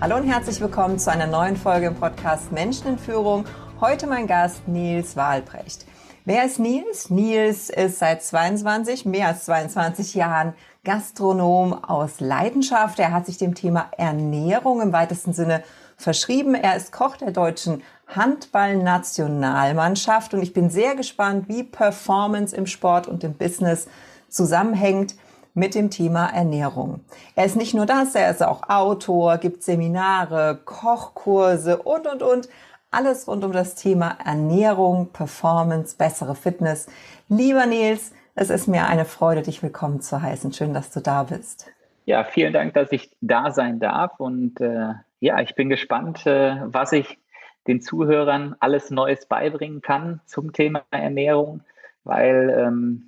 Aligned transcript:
Hallo 0.00 0.14
und 0.14 0.28
herzlich 0.28 0.60
willkommen 0.60 1.00
zu 1.00 1.10
einer 1.10 1.26
neuen 1.26 1.56
Folge 1.56 1.86
im 1.86 1.96
Podcast 1.96 2.52
Menschen 2.52 2.86
in 2.86 2.98
Führung. 2.98 3.44
Heute 3.80 4.06
mein 4.06 4.28
Gast 4.28 4.68
Nils 4.68 5.16
Wahlbrecht. 5.16 5.86
Wer 6.24 6.44
ist 6.44 6.60
Nils? 6.60 7.10
Nils 7.10 7.68
ist 7.68 7.98
seit 7.98 8.22
22, 8.22 9.06
mehr 9.06 9.26
als 9.26 9.46
22 9.46 10.14
Jahren 10.14 10.54
Gastronom 10.84 11.82
aus 11.82 12.20
Leidenschaft. 12.20 13.00
Er 13.00 13.12
hat 13.12 13.26
sich 13.26 13.38
dem 13.38 13.56
Thema 13.56 13.90
Ernährung 13.98 14.82
im 14.82 14.92
weitesten 14.92 15.32
Sinne 15.32 15.64
verschrieben. 15.96 16.54
Er 16.54 16.76
ist 16.76 16.92
Koch 16.92 17.16
der 17.16 17.32
deutschen 17.32 17.82
Handballnationalmannschaft 18.06 20.32
und 20.32 20.44
ich 20.44 20.52
bin 20.52 20.70
sehr 20.70 20.94
gespannt, 20.94 21.48
wie 21.48 21.64
Performance 21.64 22.54
im 22.54 22.66
Sport 22.66 23.08
und 23.08 23.24
im 23.24 23.34
Business 23.34 23.88
zusammenhängt 24.28 25.16
mit 25.58 25.74
dem 25.74 25.90
Thema 25.90 26.28
Ernährung. 26.28 27.00
Er 27.34 27.44
ist 27.44 27.56
nicht 27.56 27.74
nur 27.74 27.84
das, 27.84 28.14
er 28.14 28.30
ist 28.30 28.42
auch 28.42 28.68
Autor, 28.68 29.38
gibt 29.38 29.62
Seminare, 29.62 30.60
Kochkurse 30.64 31.78
und, 31.78 32.06
und, 32.06 32.22
und. 32.22 32.48
Alles 32.90 33.28
rund 33.28 33.44
um 33.44 33.52
das 33.52 33.74
Thema 33.74 34.16
Ernährung, 34.24 35.12
Performance, 35.12 35.96
bessere 35.96 36.34
Fitness. 36.34 36.86
Lieber 37.28 37.66
Nils, 37.66 38.12
es 38.34 38.50
ist 38.50 38.68
mir 38.68 38.86
eine 38.86 39.04
Freude, 39.04 39.42
dich 39.42 39.62
willkommen 39.62 40.00
zu 40.00 40.22
heißen. 40.22 40.52
Schön, 40.52 40.72
dass 40.72 40.90
du 40.90 41.00
da 41.00 41.24
bist. 41.24 41.70
Ja, 42.06 42.24
vielen 42.24 42.52
Dank, 42.54 42.72
dass 42.72 42.92
ich 42.92 43.10
da 43.20 43.50
sein 43.50 43.80
darf. 43.80 44.12
Und 44.18 44.60
äh, 44.60 44.94
ja, 45.20 45.40
ich 45.40 45.54
bin 45.54 45.68
gespannt, 45.68 46.24
äh, 46.24 46.56
was 46.64 46.92
ich 46.92 47.18
den 47.66 47.82
Zuhörern 47.82 48.56
alles 48.60 48.90
Neues 48.90 49.26
beibringen 49.26 49.82
kann 49.82 50.20
zum 50.24 50.52
Thema 50.54 50.84
Ernährung, 50.90 51.60
weil 52.04 52.54
ähm, 52.58 53.07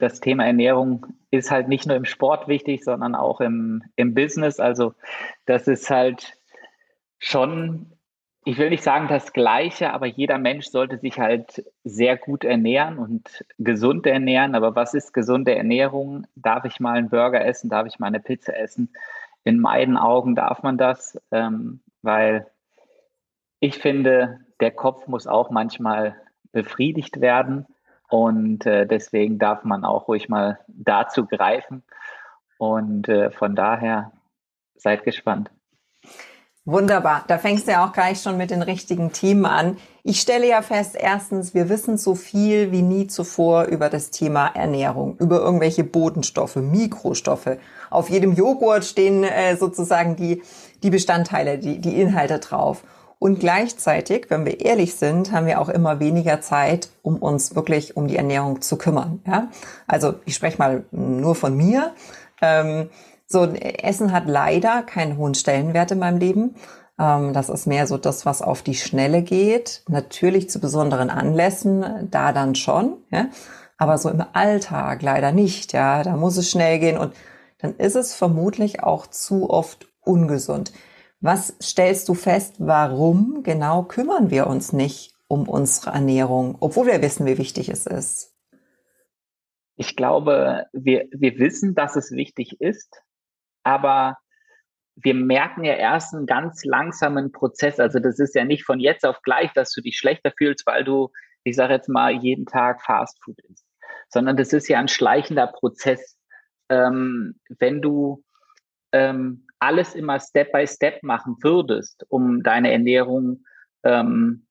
das 0.00 0.20
Thema 0.20 0.46
Ernährung 0.46 1.06
ist 1.30 1.50
halt 1.50 1.68
nicht 1.68 1.86
nur 1.86 1.96
im 1.96 2.04
Sport 2.04 2.48
wichtig, 2.48 2.84
sondern 2.84 3.14
auch 3.14 3.40
im, 3.40 3.82
im 3.96 4.14
Business. 4.14 4.58
Also 4.58 4.94
das 5.46 5.68
ist 5.68 5.90
halt 5.90 6.36
schon 7.18 7.92
ich 8.44 8.56
will 8.58 8.70
nicht 8.70 8.82
sagen 8.82 9.06
das 9.08 9.32
Gleiche, 9.32 9.92
aber 9.92 10.06
jeder 10.06 10.38
Mensch 10.38 10.66
sollte 10.66 10.98
sich 10.98 11.18
halt 11.18 11.64
sehr 11.84 12.16
gut 12.16 12.44
ernähren 12.44 12.98
und 12.98 13.44
gesund 13.58 14.06
ernähren. 14.06 14.54
Aber 14.54 14.74
was 14.74 14.94
ist 14.94 15.12
gesunde 15.12 15.54
Ernährung? 15.54 16.26
Darf 16.36 16.64
ich 16.64 16.80
mal 16.80 16.96
einen 16.96 17.10
Burger 17.10 17.44
essen? 17.44 17.68
Darf 17.68 17.86
ich 17.86 17.98
mal 17.98 18.06
eine 18.06 18.20
Pizza 18.20 18.56
essen? 18.56 18.90
In 19.44 19.60
meinen 19.60 19.96
Augen 19.96 20.34
darf 20.34 20.62
man 20.62 20.78
das, 20.78 21.20
ähm, 21.30 21.80
weil 22.02 22.46
ich 23.60 23.76
finde, 23.76 24.40
der 24.60 24.70
Kopf 24.70 25.06
muss 25.06 25.26
auch 25.26 25.50
manchmal 25.50 26.16
befriedigt 26.52 27.20
werden. 27.20 27.66
Und 28.10 28.66
äh, 28.66 28.86
deswegen 28.86 29.38
darf 29.38 29.64
man 29.64 29.84
auch 29.84 30.08
ruhig 30.08 30.28
mal 30.28 30.58
dazu 30.66 31.26
greifen. 31.26 31.82
Und 32.58 33.08
äh, 33.08 33.30
von 33.30 33.54
daher 33.54 34.12
seid 34.76 35.04
gespannt. 35.04 35.50
Wunderbar. 36.66 37.24
Da 37.26 37.38
fängst 37.38 37.66
du 37.66 37.72
ja 37.72 37.86
auch 37.86 37.92
gleich 37.92 38.20
schon 38.20 38.36
mit 38.36 38.50
den 38.50 38.62
richtigen 38.62 39.12
Themen 39.12 39.46
an. 39.46 39.78
Ich 40.02 40.20
stelle 40.20 40.46
ja 40.46 40.60
fest, 40.60 40.94
erstens, 40.98 41.54
wir 41.54 41.68
wissen 41.70 41.96
so 41.96 42.14
viel 42.14 42.70
wie 42.70 42.82
nie 42.82 43.06
zuvor 43.06 43.64
über 43.64 43.88
das 43.88 44.10
Thema 44.10 44.48
Ernährung, 44.48 45.16
über 45.18 45.40
irgendwelche 45.40 45.84
Bodenstoffe, 45.84 46.56
Mikrostoffe. 46.56 47.58
Auf 47.88 48.10
jedem 48.10 48.34
Joghurt 48.34 48.84
stehen 48.84 49.24
äh, 49.24 49.56
sozusagen 49.56 50.16
die, 50.16 50.42
die 50.82 50.90
Bestandteile, 50.90 51.58
die, 51.58 51.80
die 51.80 51.98
Inhalte 51.98 52.38
drauf. 52.40 52.82
Und 53.20 53.38
gleichzeitig, 53.38 54.30
wenn 54.30 54.46
wir 54.46 54.64
ehrlich 54.64 54.96
sind, 54.96 55.30
haben 55.30 55.46
wir 55.46 55.60
auch 55.60 55.68
immer 55.68 56.00
weniger 56.00 56.40
Zeit, 56.40 56.88
um 57.02 57.18
uns 57.18 57.54
wirklich 57.54 57.94
um 57.94 58.08
die 58.08 58.16
Ernährung 58.16 58.62
zu 58.62 58.78
kümmern. 58.78 59.20
Ja? 59.26 59.48
Also 59.86 60.14
ich 60.24 60.34
spreche 60.34 60.56
mal 60.56 60.84
nur 60.90 61.34
von 61.34 61.54
mir. 61.54 61.92
Ähm, 62.40 62.88
so, 63.26 63.44
Essen 63.44 64.12
hat 64.12 64.26
leider 64.26 64.82
keinen 64.82 65.18
hohen 65.18 65.34
Stellenwert 65.34 65.90
in 65.90 65.98
meinem 65.98 66.18
Leben. 66.18 66.54
Ähm, 66.98 67.34
das 67.34 67.50
ist 67.50 67.66
mehr 67.66 67.86
so 67.86 67.98
das, 67.98 68.24
was 68.24 68.40
auf 68.40 68.62
die 68.62 68.74
Schnelle 68.74 69.20
geht. 69.20 69.82
Natürlich 69.86 70.48
zu 70.48 70.58
besonderen 70.58 71.10
Anlässen, 71.10 72.08
da 72.10 72.32
dann 72.32 72.54
schon. 72.54 72.96
Ja? 73.10 73.26
Aber 73.76 73.98
so 73.98 74.08
im 74.08 74.24
Alltag 74.32 75.02
leider 75.02 75.30
nicht. 75.30 75.74
Ja, 75.74 76.02
da 76.02 76.16
muss 76.16 76.38
es 76.38 76.50
schnell 76.50 76.78
gehen 76.78 76.96
und 76.96 77.12
dann 77.58 77.76
ist 77.76 77.96
es 77.96 78.14
vermutlich 78.14 78.82
auch 78.82 79.06
zu 79.06 79.50
oft 79.50 79.88
ungesund. 80.00 80.72
Was 81.20 81.54
stellst 81.62 82.08
du 82.08 82.14
fest, 82.14 82.56
warum 82.58 83.42
genau 83.42 83.82
kümmern 83.82 84.30
wir 84.30 84.46
uns 84.46 84.72
nicht 84.72 85.14
um 85.28 85.48
unsere 85.48 85.90
Ernährung, 85.90 86.56
obwohl 86.60 86.86
wir 86.86 87.02
wissen, 87.02 87.26
wie 87.26 87.36
wichtig 87.36 87.68
es 87.68 87.86
ist? 87.86 88.34
Ich 89.76 89.96
glaube, 89.96 90.66
wir, 90.72 91.08
wir 91.12 91.38
wissen, 91.38 91.74
dass 91.74 91.96
es 91.96 92.10
wichtig 92.10 92.60
ist, 92.60 93.02
aber 93.62 94.16
wir 94.96 95.14
merken 95.14 95.64
ja 95.64 95.74
erst 95.74 96.14
einen 96.14 96.26
ganz 96.26 96.64
langsamen 96.64 97.32
Prozess. 97.32 97.78
Also 97.78 97.98
das 97.98 98.18
ist 98.18 98.34
ja 98.34 98.44
nicht 98.44 98.64
von 98.64 98.80
jetzt 98.80 99.04
auf 99.04 99.20
gleich, 99.22 99.52
dass 99.52 99.72
du 99.72 99.82
dich 99.82 99.98
schlechter 99.98 100.32
fühlst, 100.36 100.66
weil 100.66 100.84
du, 100.84 101.10
ich 101.44 101.54
sage 101.54 101.74
jetzt 101.74 101.88
mal, 101.88 102.12
jeden 102.12 102.46
Tag 102.46 102.82
Fast 102.82 103.22
Food 103.22 103.38
isst, 103.48 103.66
sondern 104.08 104.36
das 104.36 104.52
ist 104.52 104.68
ja 104.68 104.78
ein 104.78 104.88
schleichender 104.88 105.46
Prozess. 105.46 106.18
Ähm, 106.70 107.38
wenn 107.58 107.82
du 107.82 108.24
ähm, 108.92 109.46
alles 109.60 109.94
immer 109.94 110.18
Step 110.18 110.52
by 110.52 110.66
Step 110.66 111.02
machen 111.02 111.36
würdest, 111.42 112.04
um 112.08 112.42
deine 112.42 112.72
Ernährung 112.72 113.44
ähm, 113.84 114.46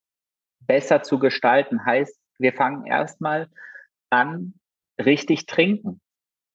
besser 0.62 1.03
zu 1.03 1.20
gestalten, 1.20 1.86
heißt, 1.86 2.18
wir 2.38 2.53
fangen 2.53 2.86
erstmal 2.86 3.50
an, 4.09 4.53
richtig 4.97 5.46
trinken 5.46 6.02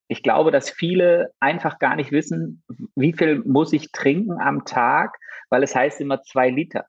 ich 0.07 0.21
glaube, 0.21 0.51
dass 0.51 0.69
viele 0.69 1.33
einfach 1.39 1.79
gar 1.79 1.95
nicht 1.95 2.11
wissen, 2.11 2.63
wie 2.95 3.13
viel 3.13 3.39
muss 3.39 3.73
ich 3.73 3.91
trinken 3.91 4.39
am 4.39 4.65
Tag, 4.65 5.17
weil 5.49 5.63
es 5.63 5.75
heißt 5.75 5.99
immer 6.01 6.21
zwei 6.23 6.49
Liter. 6.49 6.85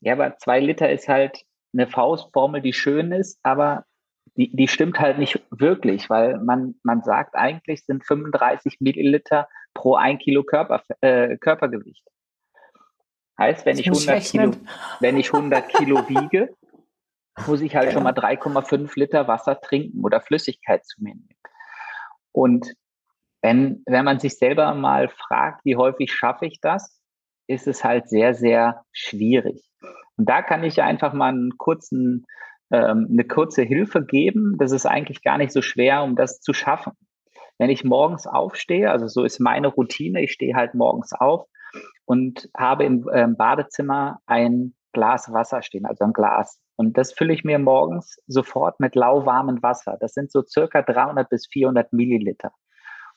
Ja, 0.00 0.12
aber 0.14 0.36
zwei 0.36 0.60
Liter 0.60 0.90
ist 0.90 1.08
halt 1.08 1.44
eine 1.72 1.86
Faustformel, 1.86 2.60
die 2.60 2.74
schön 2.74 3.12
ist, 3.12 3.38
aber 3.42 3.84
die, 4.36 4.54
die 4.54 4.68
stimmt 4.68 4.98
halt 4.98 5.18
nicht 5.18 5.40
wirklich, 5.50 6.10
weil 6.10 6.38
man, 6.38 6.74
man 6.82 7.02
sagt 7.02 7.34
eigentlich 7.34 7.84
sind 7.84 8.04
35 8.04 8.80
Milliliter 8.80 9.48
pro 9.74 9.94
ein 9.94 10.18
Kilo 10.18 10.42
Körper, 10.42 10.82
äh, 11.00 11.36
Körpergewicht. 11.36 12.04
Heißt, 13.38 13.66
wenn 13.66 13.78
ich, 13.78 13.86
100 13.86 14.22
Kilo, 14.22 14.52
wenn 15.00 15.16
ich 15.16 15.32
100 15.32 15.68
Kilo 15.68 16.08
wiege, 16.08 16.54
muss 17.46 17.60
ich 17.60 17.74
halt 17.74 17.86
ja. 17.86 17.92
schon 17.92 18.04
mal 18.04 18.12
3,5 18.12 18.92
Liter 18.96 19.26
Wasser 19.26 19.60
trinken 19.60 20.04
oder 20.04 20.20
Flüssigkeit 20.20 20.84
zu 20.86 21.02
mir 21.02 21.14
nehmen. 21.14 21.28
Und 22.32 22.74
wenn, 23.42 23.82
wenn 23.86 24.04
man 24.04 24.20
sich 24.20 24.38
selber 24.38 24.74
mal 24.74 25.08
fragt, 25.08 25.64
wie 25.64 25.76
häufig 25.76 26.12
schaffe 26.12 26.46
ich 26.46 26.60
das, 26.60 27.00
ist 27.46 27.66
es 27.66 27.84
halt 27.84 28.08
sehr, 28.08 28.34
sehr 28.34 28.84
schwierig. 28.92 29.62
Und 30.16 30.28
da 30.28 30.42
kann 30.42 30.64
ich 30.64 30.80
einfach 30.80 31.12
mal 31.12 31.28
einen 31.28 31.58
kurzen, 31.58 32.24
ähm, 32.70 33.08
eine 33.10 33.24
kurze 33.24 33.62
Hilfe 33.62 34.04
geben. 34.04 34.56
Das 34.58 34.72
ist 34.72 34.86
eigentlich 34.86 35.22
gar 35.22 35.38
nicht 35.38 35.52
so 35.52 35.62
schwer, 35.62 36.02
um 36.02 36.16
das 36.16 36.40
zu 36.40 36.52
schaffen. 36.52 36.92
Wenn 37.58 37.70
ich 37.70 37.84
morgens 37.84 38.26
aufstehe, 38.26 38.90
also 38.90 39.06
so 39.06 39.24
ist 39.24 39.38
meine 39.38 39.68
Routine, 39.68 40.22
ich 40.22 40.32
stehe 40.32 40.54
halt 40.54 40.74
morgens 40.74 41.12
auf 41.12 41.46
und 42.04 42.48
habe 42.56 42.84
im 42.84 43.08
ähm, 43.12 43.36
Badezimmer 43.36 44.18
ein 44.26 44.74
Glas 44.92 45.32
Wasser 45.32 45.62
stehen, 45.62 45.86
also 45.86 46.04
ein 46.04 46.12
Glas. 46.12 46.60
Und 46.76 46.98
das 46.98 47.12
fülle 47.12 47.32
ich 47.34 47.44
mir 47.44 47.58
morgens 47.58 48.16
sofort 48.26 48.80
mit 48.80 48.94
lauwarmem 48.94 49.62
Wasser. 49.62 49.96
Das 50.00 50.12
sind 50.12 50.32
so 50.32 50.42
circa 50.42 50.82
300 50.82 51.28
bis 51.28 51.46
400 51.46 51.92
Milliliter. 51.92 52.52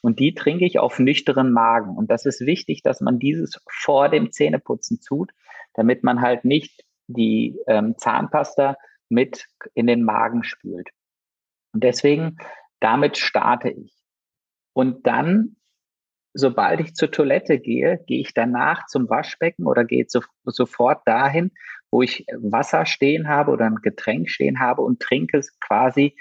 Und 0.01 0.19
die 0.19 0.33
trinke 0.33 0.65
ich 0.65 0.79
auf 0.79 0.99
nüchteren 0.99 1.51
Magen. 1.51 1.95
Und 1.95 2.11
das 2.11 2.25
ist 2.25 2.41
wichtig, 2.41 2.83
dass 2.83 3.01
man 3.01 3.19
dieses 3.19 3.59
vor 3.69 4.09
dem 4.09 4.31
Zähneputzen 4.31 4.99
tut, 5.05 5.31
damit 5.73 6.03
man 6.03 6.21
halt 6.21 6.45
nicht 6.45 6.83
die 7.07 7.57
ähm, 7.67 7.95
Zahnpasta 7.97 8.75
mit 9.09 9.45
in 9.74 9.88
den 9.88 10.04
Magen 10.04 10.44
spült. 10.44 10.89
Und 11.74 11.83
deswegen, 11.83 12.38
damit 12.80 13.18
starte 13.18 13.69
ich. 13.69 13.94
Und 14.74 15.07
dann, 15.07 15.57
sobald 16.33 16.80
ich 16.80 16.94
zur 16.94 17.12
Toilette 17.12 17.59
gehe, 17.59 18.04
gehe 18.06 18.21
ich 18.21 18.33
danach 18.33 18.86
zum 18.88 19.09
Waschbecken 19.09 19.65
oder 19.65 19.86
gehe 19.86 20.06
so, 20.07 20.21
sofort 20.44 21.01
dahin, 21.07 21.51
wo 21.89 22.01
ich 22.01 22.25
Wasser 22.38 22.86
stehen 22.86 23.27
habe 23.27 23.51
oder 23.51 23.65
ein 23.65 23.81
Getränk 23.81 24.30
stehen 24.30 24.59
habe 24.59 24.81
und 24.81 25.00
trinke 25.00 25.42
quasi 25.59 26.15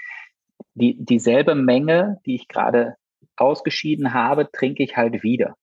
die, 0.73 0.97
dieselbe 1.03 1.55
Menge, 1.55 2.19
die 2.25 2.35
ich 2.35 2.47
gerade 2.47 2.95
ausgeschieden 3.35 4.13
habe, 4.13 4.49
trinke 4.51 4.83
ich 4.83 4.97
halt 4.97 5.23
wieder. 5.23 5.55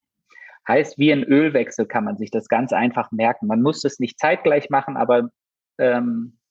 Heißt, 0.66 0.98
wie 0.98 1.12
ein 1.12 1.24
Ölwechsel 1.24 1.86
kann 1.86 2.04
man 2.04 2.16
sich 2.16 2.30
das 2.30 2.48
ganz 2.48 2.72
einfach 2.72 3.10
merken. 3.12 3.46
Man 3.46 3.60
muss 3.60 3.84
es 3.84 3.98
nicht 3.98 4.18
zeitgleich 4.18 4.70
machen, 4.70 4.96
aber 4.96 5.30
ähm, 5.78 6.38
äh, 6.38 6.43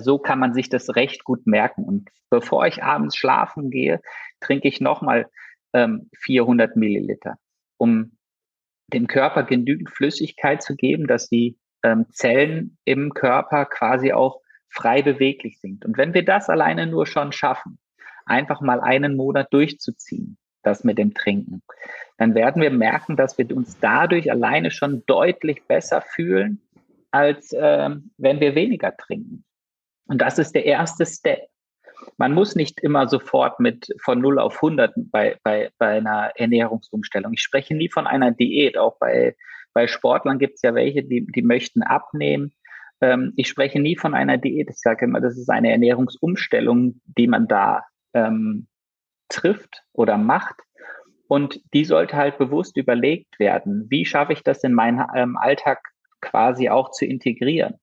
so 0.00 0.18
kann 0.18 0.38
man 0.38 0.54
sich 0.54 0.68
das 0.68 0.94
recht 0.94 1.24
gut 1.24 1.46
merken. 1.46 1.84
Und 1.84 2.10
bevor 2.30 2.66
ich 2.66 2.82
abends 2.82 3.16
schlafen 3.16 3.70
gehe, 3.70 4.00
trinke 4.40 4.68
ich 4.68 4.80
nochmal 4.80 5.30
ähm, 5.72 6.10
400 6.16 6.76
Milliliter, 6.76 7.36
um 7.78 8.16
dem 8.92 9.06
Körper 9.06 9.44
genügend 9.44 9.90
Flüssigkeit 9.90 10.62
zu 10.62 10.76
geben, 10.76 11.06
dass 11.06 11.28
die 11.28 11.58
ähm, 11.82 12.06
Zellen 12.10 12.76
im 12.84 13.14
Körper 13.14 13.66
quasi 13.66 14.12
auch 14.12 14.40
frei 14.68 15.02
beweglich 15.02 15.60
sind. 15.60 15.84
Und 15.84 15.96
wenn 15.96 16.14
wir 16.14 16.24
das 16.24 16.48
alleine 16.48 16.86
nur 16.86 17.06
schon 17.06 17.32
schaffen, 17.32 17.78
einfach 18.24 18.60
mal 18.60 18.80
einen 18.80 19.16
Monat 19.16 19.52
durchzuziehen, 19.52 20.38
das 20.62 20.84
mit 20.84 20.98
dem 20.98 21.12
Trinken, 21.14 21.62
dann 22.18 22.34
werden 22.34 22.62
wir 22.62 22.70
merken, 22.70 23.16
dass 23.16 23.36
wir 23.36 23.54
uns 23.54 23.78
dadurch 23.80 24.30
alleine 24.30 24.70
schon 24.70 25.04
deutlich 25.06 25.66
besser 25.66 26.00
fühlen, 26.00 26.60
als 27.10 27.54
ähm, 27.58 28.10
wenn 28.16 28.40
wir 28.40 28.54
weniger 28.54 28.96
trinken. 28.96 29.44
Und 30.06 30.20
das 30.20 30.38
ist 30.38 30.54
der 30.54 30.64
erste 30.64 31.06
Step. 31.06 31.48
Man 32.16 32.34
muss 32.34 32.56
nicht 32.56 32.80
immer 32.80 33.08
sofort 33.08 33.60
mit 33.60 33.86
von 34.02 34.20
0 34.20 34.38
auf 34.38 34.56
100 34.56 34.92
bei, 34.96 35.38
bei, 35.42 35.70
bei 35.78 35.98
einer 35.98 36.32
Ernährungsumstellung. 36.34 37.32
Ich 37.32 37.42
spreche 37.42 37.74
nie 37.74 37.88
von 37.88 38.06
einer 38.06 38.32
Diät. 38.32 38.76
Auch 38.76 38.98
bei, 38.98 39.36
bei 39.72 39.86
Sportlern 39.86 40.38
gibt 40.38 40.56
es 40.56 40.62
ja 40.62 40.74
welche, 40.74 41.02
die, 41.04 41.26
die 41.26 41.42
möchten 41.42 41.82
abnehmen. 41.82 42.52
Ähm, 43.00 43.32
ich 43.36 43.48
spreche 43.48 43.80
nie 43.80 43.96
von 43.96 44.14
einer 44.14 44.38
Diät. 44.38 44.70
Ich 44.70 44.78
sage 44.78 45.04
immer, 45.04 45.20
das 45.20 45.38
ist 45.38 45.50
eine 45.50 45.70
Ernährungsumstellung, 45.70 47.00
die 47.04 47.26
man 47.26 47.48
da 47.48 47.84
ähm, 48.14 48.66
trifft 49.28 49.82
oder 49.92 50.18
macht. 50.18 50.56
Und 51.28 51.60
die 51.72 51.84
sollte 51.84 52.16
halt 52.16 52.36
bewusst 52.38 52.76
überlegt 52.76 53.38
werden. 53.38 53.86
Wie 53.88 54.04
schaffe 54.04 54.34
ich 54.34 54.42
das 54.42 54.62
in 54.64 54.74
meinen 54.74 55.02
ähm, 55.14 55.36
Alltag 55.36 55.80
quasi 56.20 56.68
auch 56.68 56.90
zu 56.90 57.06
integrieren? 57.06 57.74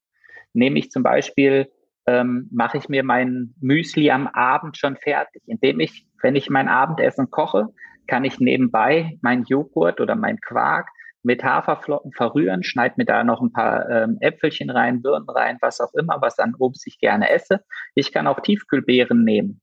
Nehme 0.52 0.78
ich 0.78 0.90
zum 0.90 1.02
Beispiel 1.02 1.70
ähm, 2.10 2.48
mache 2.50 2.78
ich 2.78 2.88
mir 2.88 3.04
mein 3.04 3.54
Müsli 3.60 4.10
am 4.10 4.26
Abend 4.26 4.76
schon 4.76 4.96
fertig, 4.96 5.42
indem 5.46 5.78
ich, 5.80 6.06
wenn 6.22 6.34
ich 6.34 6.50
mein 6.50 6.68
Abendessen 6.68 7.30
koche, 7.30 7.68
kann 8.06 8.24
ich 8.24 8.40
nebenbei 8.40 9.18
mein 9.22 9.44
Joghurt 9.44 10.00
oder 10.00 10.16
mein 10.16 10.40
Quark 10.40 10.88
mit 11.22 11.44
Haferflocken 11.44 12.12
verrühren, 12.12 12.64
schneide 12.64 12.94
mir 12.96 13.04
da 13.04 13.22
noch 13.22 13.40
ein 13.42 13.52
paar 13.52 13.88
ähm, 13.88 14.16
Äpfelchen 14.20 14.70
rein, 14.70 15.02
Birnen 15.02 15.28
rein, 15.28 15.58
was 15.60 15.80
auch 15.80 15.92
immer, 15.94 16.18
was 16.20 16.38
an 16.38 16.54
Obst 16.58 16.86
ich 16.86 16.98
gerne 16.98 17.30
esse. 17.30 17.60
Ich 17.94 18.10
kann 18.10 18.26
auch 18.26 18.40
Tiefkühlbeeren 18.40 19.22
nehmen. 19.22 19.60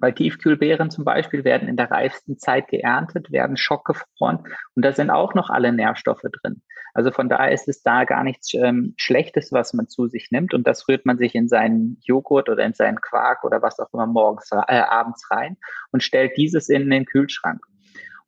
Weil 0.00 0.12
Tiefkühlbeeren 0.12 0.90
zum 0.90 1.04
Beispiel 1.04 1.44
werden 1.44 1.68
in 1.68 1.76
der 1.76 1.90
reifsten 1.90 2.38
Zeit 2.38 2.68
geerntet, 2.68 3.32
werden 3.32 3.56
schockgefroren 3.56 4.44
und 4.74 4.84
da 4.84 4.92
sind 4.92 5.10
auch 5.10 5.34
noch 5.34 5.50
alle 5.50 5.72
Nährstoffe 5.72 6.22
drin. 6.42 6.62
Also 6.94 7.10
von 7.10 7.28
daher 7.28 7.52
ist 7.52 7.68
es 7.68 7.82
da 7.82 8.04
gar 8.04 8.24
nichts 8.24 8.54
ähm, 8.54 8.94
Schlechtes, 8.96 9.52
was 9.52 9.74
man 9.74 9.88
zu 9.88 10.08
sich 10.08 10.30
nimmt 10.30 10.54
und 10.54 10.66
das 10.66 10.88
rührt 10.88 11.06
man 11.06 11.18
sich 11.18 11.34
in 11.34 11.48
seinen 11.48 11.98
Joghurt 12.02 12.48
oder 12.48 12.64
in 12.64 12.74
seinen 12.74 13.00
Quark 13.00 13.44
oder 13.44 13.62
was 13.62 13.78
auch 13.78 13.92
immer 13.92 14.06
morgens, 14.06 14.50
äh, 14.52 14.80
abends 14.80 15.30
rein 15.30 15.56
und 15.92 16.02
stellt 16.02 16.36
dieses 16.36 16.68
in 16.68 16.88
den 16.90 17.04
Kühlschrank. 17.04 17.60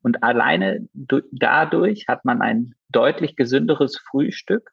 Und 0.02 0.22
alleine 0.22 0.88
dadurch 1.32 2.06
hat 2.08 2.24
man 2.24 2.40
ein 2.40 2.74
deutlich 2.88 3.36
gesünderes 3.36 3.98
Frühstück, 3.98 4.70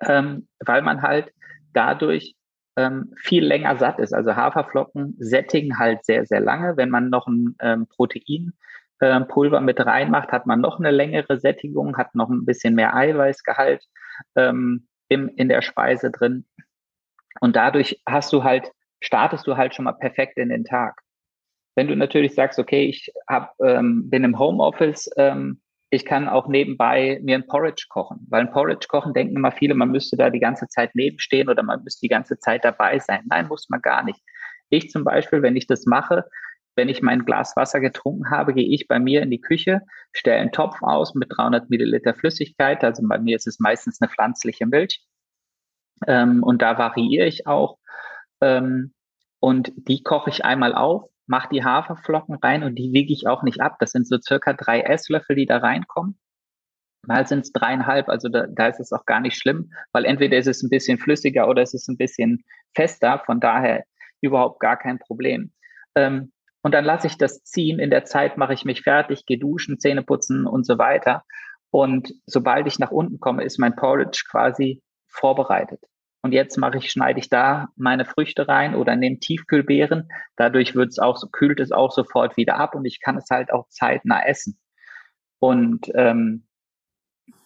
ähm, 0.00 0.48
weil 0.60 0.82
man 0.82 1.02
halt 1.02 1.32
dadurch 1.72 2.34
ähm, 2.78 3.12
viel 3.16 3.44
länger 3.44 3.76
satt 3.76 3.98
ist. 3.98 4.14
Also 4.14 4.36
Haferflocken 4.36 5.16
sättigen 5.18 5.78
halt 5.80 6.04
sehr, 6.04 6.24
sehr 6.24 6.40
lange. 6.40 6.76
Wenn 6.76 6.90
man 6.90 7.10
noch 7.10 7.26
ein 7.26 7.56
ähm, 7.60 7.88
Proteinpulver 7.88 9.58
ähm, 9.58 9.64
mit 9.64 9.84
reinmacht, 9.84 10.30
hat 10.30 10.46
man 10.46 10.60
noch 10.60 10.78
eine 10.78 10.92
längere 10.92 11.40
Sättigung, 11.40 11.96
hat 11.96 12.14
noch 12.14 12.28
ein 12.28 12.44
bisschen 12.44 12.76
mehr 12.76 12.94
Eiweißgehalt 12.94 13.84
ähm, 14.36 14.86
im, 15.08 15.28
in 15.28 15.48
der 15.48 15.62
Speise 15.62 16.12
drin. 16.12 16.46
Und 17.40 17.56
dadurch 17.56 18.00
hast 18.08 18.32
du 18.32 18.44
halt, 18.44 18.70
startest 19.00 19.48
du 19.48 19.56
halt 19.56 19.74
schon 19.74 19.86
mal 19.86 19.92
perfekt 19.92 20.38
in 20.38 20.48
den 20.48 20.64
Tag. 20.64 21.00
Wenn 21.74 21.88
du 21.88 21.96
natürlich 21.96 22.34
sagst, 22.34 22.60
okay, 22.60 22.84
ich 22.84 23.12
hab, 23.28 23.54
ähm, 23.60 24.08
bin 24.08 24.22
im 24.22 24.38
Homeoffice, 24.38 25.10
ähm, 25.16 25.60
ich 25.90 26.04
kann 26.04 26.28
auch 26.28 26.48
nebenbei 26.48 27.18
mir 27.22 27.36
ein 27.36 27.46
Porridge 27.46 27.86
kochen, 27.88 28.26
weil 28.28 28.42
ein 28.42 28.50
Porridge 28.50 28.88
kochen 28.88 29.14
denken 29.14 29.36
immer 29.36 29.52
viele, 29.52 29.74
man 29.74 29.90
müsste 29.90 30.16
da 30.16 30.30
die 30.30 30.40
ganze 30.40 30.68
Zeit 30.68 30.94
nebenstehen 30.94 31.48
oder 31.48 31.62
man 31.62 31.82
müsste 31.82 32.00
die 32.02 32.10
ganze 32.10 32.38
Zeit 32.38 32.64
dabei 32.64 32.98
sein. 32.98 33.22
Nein, 33.30 33.48
muss 33.48 33.68
man 33.70 33.80
gar 33.80 34.04
nicht. 34.04 34.20
Ich 34.68 34.90
zum 34.90 35.04
Beispiel, 35.04 35.42
wenn 35.42 35.56
ich 35.56 35.66
das 35.66 35.86
mache, 35.86 36.24
wenn 36.76 36.88
ich 36.88 37.02
mein 37.02 37.24
Glas 37.24 37.56
Wasser 37.56 37.80
getrunken 37.80 38.30
habe, 38.30 38.54
gehe 38.54 38.68
ich 38.68 38.86
bei 38.86 39.00
mir 39.00 39.22
in 39.22 39.30
die 39.30 39.40
Küche, 39.40 39.80
stelle 40.12 40.40
einen 40.40 40.52
Topf 40.52 40.76
aus 40.82 41.14
mit 41.14 41.28
300 41.34 41.70
Milliliter 41.70 42.14
Flüssigkeit. 42.14 42.84
Also 42.84 43.02
bei 43.08 43.18
mir 43.18 43.34
ist 43.36 43.46
es 43.46 43.58
meistens 43.58 44.00
eine 44.00 44.10
pflanzliche 44.10 44.66
Milch. 44.66 45.04
Ähm, 46.06 46.42
und 46.42 46.62
da 46.62 46.78
variiere 46.78 47.26
ich 47.26 47.46
auch. 47.46 47.78
Ähm, 48.40 48.92
und 49.40 49.72
die 49.74 50.02
koche 50.02 50.30
ich 50.30 50.44
einmal 50.44 50.74
auf, 50.74 51.10
mache 51.28 51.48
die 51.52 51.64
Haferflocken 51.64 52.36
rein 52.36 52.64
und 52.64 52.74
die 52.74 52.92
wiege 52.92 53.12
ich 53.12 53.26
auch 53.26 53.42
nicht 53.42 53.60
ab. 53.60 53.76
Das 53.78 53.92
sind 53.92 54.08
so 54.08 54.18
circa 54.20 54.54
drei 54.54 54.80
Esslöffel, 54.80 55.36
die 55.36 55.46
da 55.46 55.58
reinkommen. 55.58 56.18
Mal 57.06 57.26
sind 57.26 57.40
es 57.40 57.52
dreieinhalb, 57.52 58.08
also 58.08 58.28
da, 58.28 58.46
da 58.48 58.66
ist 58.66 58.80
es 58.80 58.92
auch 58.92 59.06
gar 59.06 59.20
nicht 59.20 59.38
schlimm, 59.38 59.72
weil 59.92 60.04
entweder 60.04 60.36
ist 60.36 60.48
es 60.48 60.62
ein 60.62 60.68
bisschen 60.68 60.98
flüssiger 60.98 61.48
oder 61.48 61.62
es 61.62 61.72
ist 61.72 61.88
ein 61.88 61.96
bisschen 61.96 62.44
fester, 62.74 63.22
von 63.24 63.40
daher 63.40 63.84
überhaupt 64.20 64.60
gar 64.60 64.76
kein 64.76 64.98
Problem. 64.98 65.52
Ähm, 65.94 66.32
und 66.62 66.72
dann 66.72 66.84
lasse 66.84 67.06
ich 67.06 67.16
das 67.16 67.44
ziehen. 67.44 67.78
In 67.78 67.90
der 67.90 68.04
Zeit 68.04 68.36
mache 68.36 68.52
ich 68.52 68.64
mich 68.64 68.82
fertig, 68.82 69.26
gehe 69.26 69.38
duschen, 69.38 69.78
Zähne 69.78 70.02
putzen 70.02 70.46
und 70.46 70.66
so 70.66 70.76
weiter. 70.76 71.24
Und 71.70 72.12
sobald 72.26 72.66
ich 72.66 72.78
nach 72.78 72.90
unten 72.90 73.20
komme, 73.20 73.44
ist 73.44 73.58
mein 73.58 73.76
Porridge 73.76 74.24
quasi 74.28 74.82
vorbereitet. 75.06 75.80
Und 76.22 76.32
jetzt 76.32 76.56
mache 76.58 76.78
ich, 76.78 76.90
schneide 76.90 77.20
ich 77.20 77.28
da 77.28 77.68
meine 77.76 78.04
Früchte 78.04 78.48
rein 78.48 78.74
oder 78.74 78.96
nehme 78.96 79.18
Tiefkühlbeeren. 79.18 80.10
Dadurch 80.36 80.74
wird 80.74 80.88
es 80.88 80.98
auch 80.98 81.22
kühlt 81.30 81.60
es 81.60 81.70
auch 81.70 81.92
sofort 81.92 82.36
wieder 82.36 82.56
ab 82.56 82.74
und 82.74 82.84
ich 82.84 83.00
kann 83.00 83.16
es 83.16 83.30
halt 83.30 83.52
auch 83.52 83.68
zeitnah 83.68 84.24
essen. 84.26 84.58
Und 85.38 85.90
ähm, 85.94 86.48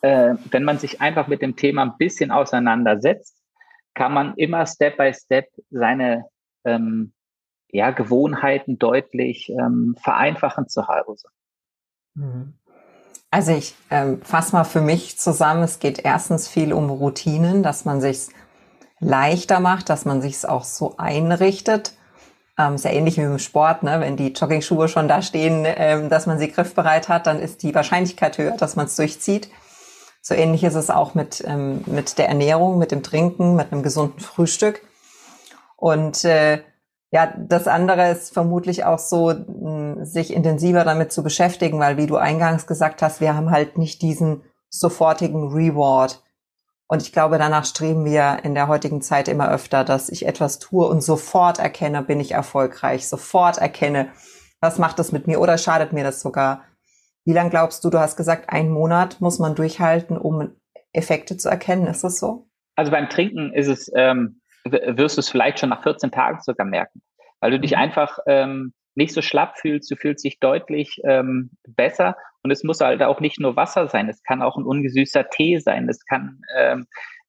äh, 0.01 0.35
wenn 0.51 0.65
man 0.65 0.79
sich 0.79 1.01
einfach 1.01 1.29
mit 1.29 1.43
dem 1.43 1.57
Thema 1.57 1.83
ein 1.83 1.97
bisschen 1.99 2.31
auseinandersetzt, 2.31 3.37
kann 3.95 4.15
man 4.15 4.35
immer 4.37 4.67
Step 4.67 4.97
by 4.97 5.13
Step 5.13 5.49
seine 5.71 6.25
ähm, 6.65 7.13
ja, 7.69 7.91
Gewohnheiten 7.91 8.79
deutlich 8.79 9.51
ähm, 9.51 9.97
vereinfachen 10.01 10.69
zu 10.69 10.89
Hause. 10.89 11.29
Mhm. 12.15 12.55
Also 13.31 13.53
ich 13.53 13.75
ähm, 13.91 14.21
fasse 14.21 14.55
mal 14.55 14.65
für 14.65 14.83
mich 14.83 15.19
zusammen. 15.19 15.63
Es 15.63 15.79
geht 15.79 16.05
erstens 16.05 16.49
viel 16.49 16.75
um 16.75 16.91
Routinen, 16.91 17.63
dass 17.63 17.87
man 17.87 18.03
sich 18.03 18.29
leichter 19.03 19.61
macht, 19.61 19.91
dass 19.91 20.05
man 20.05 20.23
sich 20.23 20.35
es 20.35 20.45
auch 20.45 20.65
so 20.65 20.95
einrichtet. 20.97 21.93
Ähm, 22.59 22.77
ist 22.77 22.85
ja 22.85 22.93
ähnlich 22.93 23.17
wie 23.17 23.23
im 23.23 23.39
Sport, 23.39 23.83
ne? 23.83 24.01
wenn 24.01 24.17
die 24.17 24.33
Jogging-Schuhe 24.33 24.89
schon 24.89 25.09
da 25.09 25.23
stehen, 25.23 25.65
ähm, 25.67 26.09
dass 26.09 26.27
man 26.27 26.39
sie 26.39 26.51
griffbereit 26.51 27.09
hat, 27.09 27.27
dann 27.27 27.41
ist 27.41 27.63
die 27.63 27.75
Wahrscheinlichkeit 27.75 28.39
höher, 28.39 28.57
dass 28.57 28.77
man 28.77 28.87
es 28.87 28.97
durchzieht. 28.97 29.51
So 30.21 30.35
ähnlich 30.35 30.63
ist 30.63 30.75
es 30.75 30.89
auch 30.89 31.15
mit, 31.15 31.43
ähm, 31.47 31.83
mit 31.87 32.19
der 32.19 32.29
Ernährung, 32.29 32.79
mit 32.79 32.93
dem 32.93 33.03
Trinken, 33.03 33.57
mit 33.57 33.73
einem 33.73 33.83
gesunden 33.83 34.21
Frühstück. 34.21 34.83
Und 35.77 36.25
äh, 36.25 36.63
ja, 37.11 37.33
das 37.37 37.67
andere 37.67 38.11
ist 38.11 38.33
vermutlich 38.33 38.85
auch 38.85 38.99
so, 38.99 39.35
sich 40.03 40.33
intensiver 40.33 40.85
damit 40.85 41.13
zu 41.13 41.23
beschäftigen, 41.23 41.79
weil 41.79 41.99
wie 41.99 42.07
du 42.07 42.17
eingangs 42.17 42.67
gesagt 42.67 43.03
hast, 43.03 43.21
wir 43.21 43.35
haben 43.35 43.51
halt 43.51 43.77
nicht 43.77 44.01
diesen 44.01 44.43
sofortigen 44.71 45.53
Reward. 45.53 46.23
Und 46.93 47.01
ich 47.01 47.11
glaube, 47.11 47.39
danach 47.39 47.65
streben 47.65 48.05
wir 48.05 48.41
in 48.43 48.55
der 48.55 48.69
heutigen 48.69 49.01
Zeit 49.01 49.27
immer 49.27 49.51
öfter, 49.51 49.83
dass 49.83 50.11
ich 50.11 50.27
etwas 50.27 50.59
tue 50.59 50.87
und 50.87 51.01
sofort 51.01 51.59
erkenne, 51.59 52.03
bin 52.03 52.21
ich 52.21 52.33
erfolgreich, 52.33 53.09
sofort 53.09 53.57
erkenne, 53.57 54.11
was 54.61 54.79
macht 54.79 54.99
das 54.99 55.11
mit 55.11 55.27
mir 55.27 55.41
oder 55.41 55.57
schadet 55.57 55.95
mir 55.95 56.05
das 56.05 56.21
sogar. 56.21 56.65
Wie 57.25 57.33
lange 57.33 57.49
glaubst 57.49 57.83
du, 57.83 57.89
du 57.89 57.99
hast 57.99 58.19
gesagt, 58.19 58.51
einen 58.51 58.69
Monat 58.69 59.23
muss 59.23 59.39
man 59.39 59.55
durchhalten, 59.55 60.19
um 60.19 60.51
Effekte 60.93 61.39
zu 61.39 61.49
erkennen. 61.49 61.87
Ist 61.87 62.05
das 62.05 62.19
so? 62.19 62.47
Also 62.77 62.93
beim 62.93 63.09
Trinken 63.09 63.55
ist 63.55 63.69
es, 63.69 63.91
ähm, 63.97 64.43
wirst 64.67 65.17
du 65.17 65.21
es 65.21 65.31
vielleicht 65.31 65.61
schon 65.61 65.71
nach 65.71 65.83
14 65.85 66.11
Tagen 66.11 66.43
sogar 66.43 66.67
merken, 66.67 67.01
weil 67.41 67.53
du 67.53 67.59
dich 67.59 67.71
mhm. 67.71 67.79
einfach 67.79 68.19
ähm, 68.27 68.75
nicht 68.95 69.13
so 69.13 69.23
schlapp 69.23 69.59
fühlst, 69.59 69.91
du 69.91 69.97
fühlst 69.97 70.25
dich 70.25 70.39
deutlich 70.41 71.01
ähm, 71.05 71.51
besser 71.67 72.17
und 72.43 72.51
es 72.51 72.65
muss 72.65 72.81
halt 72.81 73.03
auch 73.03 73.21
nicht 73.21 73.41
nur 73.41 73.57
Wasser 73.57 73.89
sein, 73.89 74.09
es 74.09 74.23
kann 74.23 74.43
auch 74.43 74.57
ein 74.57 74.65
ungesüßter 74.65 75.31
Tee 75.31 75.59
sein, 75.59 75.89
es 75.89 76.05
kann, 76.05 76.41
ähm, 76.57 76.87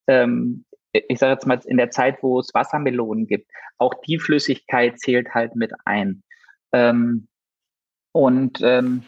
ähm, 0.07 0.65
ich 0.91 1.19
sage 1.19 1.33
jetzt 1.33 1.47
mal, 1.47 1.59
in 1.65 1.77
der 1.77 1.91
Zeit, 1.91 2.21
wo 2.21 2.39
es 2.39 2.53
Wassermelonen 2.53 3.27
gibt, 3.27 3.49
auch 3.77 3.93
die 4.05 4.19
Flüssigkeit 4.19 4.99
zählt 4.99 5.33
halt 5.33 5.55
mit 5.55 5.71
ein. 5.85 6.23
Ähm, 6.71 7.27
und 8.11 8.61
ähm, 8.61 9.03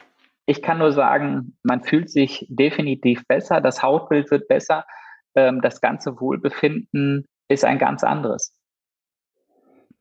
ich 0.45 0.62
kann 0.62 0.77
nur 0.77 0.91
sagen, 0.91 1.57
man 1.63 1.83
fühlt 1.83 2.09
sich 2.09 2.45
definitiv 2.50 3.25
besser, 3.27 3.62
das 3.62 3.83
Hautbild 3.83 4.31
wird 4.31 4.47
besser, 4.47 4.85
ähm, 5.35 5.62
das 5.62 5.81
ganze 5.81 6.19
Wohlbefinden 6.19 7.27
ist 7.47 7.65
ein 7.65 7.79
ganz 7.79 8.03
anderes. 8.03 8.54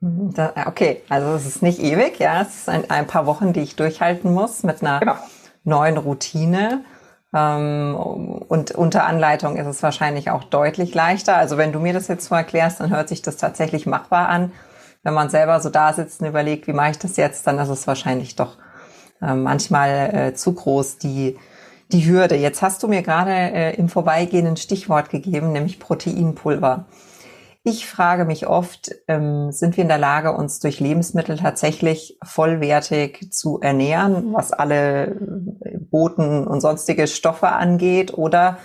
Mhm, 0.05 0.35
okay, 0.67 1.01
also 1.09 1.33
es 1.33 1.47
ist 1.47 1.63
nicht 1.63 1.79
ewig, 1.79 2.19
ja, 2.19 2.43
es 2.43 2.55
ist 2.55 2.69
ein, 2.69 2.91
ein 2.91 3.07
paar 3.07 3.25
Wochen, 3.25 3.55
die 3.55 3.61
ich 3.61 3.75
durchhalten 3.75 4.35
muss 4.35 4.63
mit 4.63 4.83
einer 4.83 5.01
genau. 5.01 5.17
neuen 5.65 5.97
Routine. 5.97 6.85
Ähm, 7.35 7.97
und 7.97 8.73
unter 8.73 9.07
Anleitung 9.07 9.57
ist 9.57 9.67
es 9.67 9.83
wahrscheinlich 9.83 10.31
auch 10.31 10.45
deutlich 10.45 10.95
leichter. 10.95 11.37
Also 11.37 11.57
wenn 11.57 11.73
du 11.73 11.81
mir 11.81 11.95
das 11.95 12.09
jetzt 12.09 12.27
so 12.27 12.35
erklärst, 12.35 12.81
dann 12.81 12.91
hört 12.91 13.09
sich 13.09 13.23
das 13.23 13.39
tatsächlich 13.39 13.87
machbar 13.87 14.29
an. 14.29 14.53
Wenn 15.05 15.15
man 15.15 15.31
selber 15.31 15.59
so 15.61 15.71
da 15.71 15.95
sitzt 15.95 16.21
und 16.21 16.29
überlegt, 16.29 16.67
wie 16.67 16.75
mache 16.75 16.91
ich 16.91 16.99
das 16.99 17.17
jetzt, 17.17 17.47
dann 17.47 17.59
ist 17.59 17.71
es 17.71 17.87
wahrscheinlich 17.87 18.37
doch 18.37 18.59
äh, 19.23 19.33
manchmal 19.33 20.15
äh, 20.15 20.35
zu 20.35 20.53
groß, 20.53 20.99
die, 20.99 21.39
die 21.93 22.07
Hürde. 22.07 22.37
Jetzt 22.37 22.61
hast 22.61 22.83
du 22.83 22.89
mir 22.89 23.01
gerade 23.01 23.33
äh, 23.33 23.75
im 23.77 23.89
Vorbeigehen 23.89 24.47
ein 24.47 24.59
Stichwort 24.59 25.09
gegeben, 25.09 25.53
nämlich 25.53 25.81
Proteinpulver. 25.81 26.85
Ich 27.67 27.87
frage 27.87 28.27
mich 28.27 28.47
oft, 28.47 28.91
ähm, 29.09 29.51
sind 29.51 29.79
wir 29.79 29.83
in 29.83 29.89
der 29.89 29.97
Lage, 29.97 30.33
uns 30.33 30.61
durch 30.61 30.81
Lebensmittel 30.81 31.39
tatsächlich 31.39 32.19
vollwertig 32.23 33.33
zu 33.33 33.59
ernähren, 33.59 34.35
was 34.35 34.53
alle 34.53 35.07
äh, 35.65 35.79
Boten 35.79 36.47
und 36.47 36.61
sonstige 36.61 37.07
Stoffe 37.07 37.49
angeht? 37.49 38.13
Oder 38.13 38.59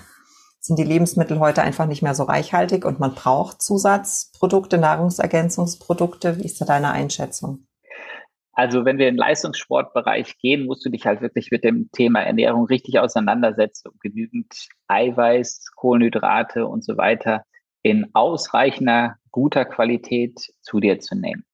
sind 0.60 0.77
die 0.79 0.84
Lebensmittel 0.84 1.39
heute 1.39 1.62
einfach 1.62 1.86
nicht 1.86 2.01
mehr 2.01 2.13
so 2.13 2.24
reichhaltig 2.24 2.84
und 2.84 3.00
man 3.00 3.15
braucht 3.15 3.62
Zusatzprodukte, 3.62 4.77
Nahrungsergänzungsprodukte? 4.77 6.38
Wie 6.38 6.46
ist 6.46 6.60
da 6.60 6.65
deine 6.65 6.91
Einschätzung? 6.91 7.68
Also 8.51 8.84
wenn 8.84 8.98
wir 8.98 9.08
in 9.08 9.15
den 9.15 9.20
Leistungssportbereich 9.20 10.38
gehen, 10.39 10.65
musst 10.65 10.86
du 10.86 10.89
dich 10.89 11.06
halt 11.06 11.22
wirklich 11.22 11.51
mit 11.51 11.63
dem 11.63 11.89
Thema 11.94 12.20
Ernährung 12.20 12.65
richtig 12.65 13.00
auseinandersetzen, 13.00 13.88
um 13.88 13.98
genügend 14.01 14.68
Eiweiß, 14.89 15.68
Kohlenhydrate 15.77 16.68
und 16.68 16.84
so 16.84 16.98
weiter 16.98 17.46
in 17.81 18.09
ausreichender, 18.13 19.15
guter 19.31 19.65
Qualität 19.65 20.39
zu 20.62 20.79
dir 20.79 21.00
zu 21.00 21.15
nehmen. 21.15 21.45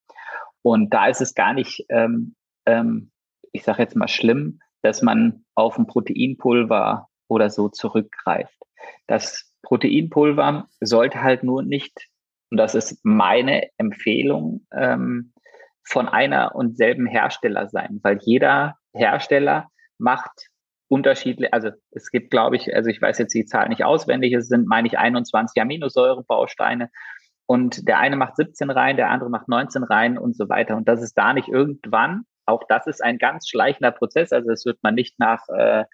Und 0.61 0.93
da 0.93 1.07
ist 1.07 1.21
es 1.21 1.35
gar 1.35 1.53
nicht, 1.53 1.85
ähm, 1.89 2.35
ähm, 2.65 3.11
ich 3.51 3.63
sage 3.63 3.83
jetzt 3.83 3.95
mal 3.95 4.07
schlimm, 4.07 4.59
dass 4.81 5.01
man 5.01 5.45
auf 5.55 5.77
ein 5.77 5.87
Proteinpulver 5.87 7.07
oder 7.27 7.49
so 7.49 7.69
zurückgreift. 7.69 8.57
Das 9.07 9.51
Proteinpulver 9.61 10.67
sollte 10.79 11.21
halt 11.21 11.43
nur 11.43 11.63
nicht, 11.63 12.07
und 12.51 12.57
das 12.57 12.75
ist 12.75 12.99
meine 13.03 13.69
Empfehlung, 13.77 14.65
ähm, 14.71 15.33
von 15.83 16.07
einer 16.07 16.55
und 16.55 16.77
selben 16.77 17.05
Hersteller 17.05 17.69
sein, 17.69 17.99
weil 18.01 18.17
jeder 18.21 18.77
Hersteller 18.93 19.69
macht 19.97 20.49
unterschiedlich, 20.87 21.53
also 21.53 21.69
es 21.91 22.11
gibt, 22.11 22.31
glaube 22.31 22.55
ich, 22.55 22.73
also 22.75 22.89
ich 22.89 23.01
weiß 23.01 23.17
jetzt 23.17 23.33
die 23.33 23.45
Zahl 23.45 23.69
nicht 23.69 23.83
auswendig, 23.83 24.33
es 24.33 24.47
sind, 24.47 24.67
meine 24.67 24.87
ich, 24.87 24.97
21 24.97 25.61
Aminosäurebausteine 25.61 26.89
und 27.47 27.87
der 27.87 27.99
eine 27.99 28.15
macht 28.15 28.35
17 28.35 28.69
rein, 28.69 28.97
der 28.97 29.09
andere 29.09 29.29
macht 29.29 29.47
19 29.47 29.83
rein 29.83 30.17
und 30.17 30.35
so 30.35 30.49
weiter. 30.49 30.75
Und 30.75 30.87
das 30.87 31.01
ist 31.01 31.13
da 31.15 31.33
nicht 31.33 31.47
irgendwann, 31.47 32.23
auch 32.45 32.63
das 32.67 32.87
ist 32.87 33.03
ein 33.03 33.17
ganz 33.17 33.47
schleichender 33.49 33.91
Prozess, 33.91 34.31
also 34.31 34.49
das 34.49 34.65
wird 34.65 34.79
man 34.83 34.95
nicht 34.95 35.19
nach, 35.19 35.47
äh, 35.49 35.85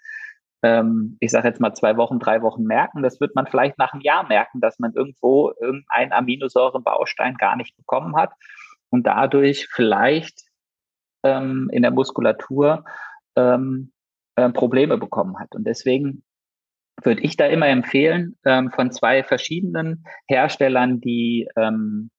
ähm, 0.62 1.16
ich 1.20 1.30
sage 1.30 1.48
jetzt 1.48 1.60
mal 1.60 1.74
zwei 1.74 1.96
Wochen, 1.96 2.18
drei 2.18 2.42
Wochen 2.42 2.64
merken, 2.64 3.02
das 3.02 3.20
wird 3.20 3.34
man 3.34 3.46
vielleicht 3.46 3.78
nach 3.78 3.92
einem 3.92 4.02
Jahr 4.02 4.26
merken, 4.28 4.60
dass 4.60 4.78
man 4.78 4.92
irgendwo 4.92 5.52
irgendeinen 5.60 6.12
Aminosäurebaustein 6.12 7.36
gar 7.36 7.56
nicht 7.56 7.76
bekommen 7.76 8.16
hat 8.16 8.32
und 8.90 9.06
dadurch 9.06 9.68
vielleicht 9.70 10.42
ähm, 11.22 11.70
in 11.72 11.82
der 11.82 11.90
Muskulatur 11.90 12.84
ähm, 13.36 13.92
äh, 14.36 14.50
Probleme 14.50 14.98
bekommen 14.98 15.38
hat. 15.38 15.54
Und 15.54 15.66
deswegen 15.66 16.22
würde 17.02 17.22
ich 17.22 17.36
da 17.36 17.46
immer 17.46 17.68
empfehlen, 17.68 18.36
ähm, 18.44 18.70
von 18.70 18.90
zwei 18.90 19.22
verschiedenen 19.22 20.04
Herstellern, 20.28 21.00
die 21.00 21.48
ähm, 21.56 22.10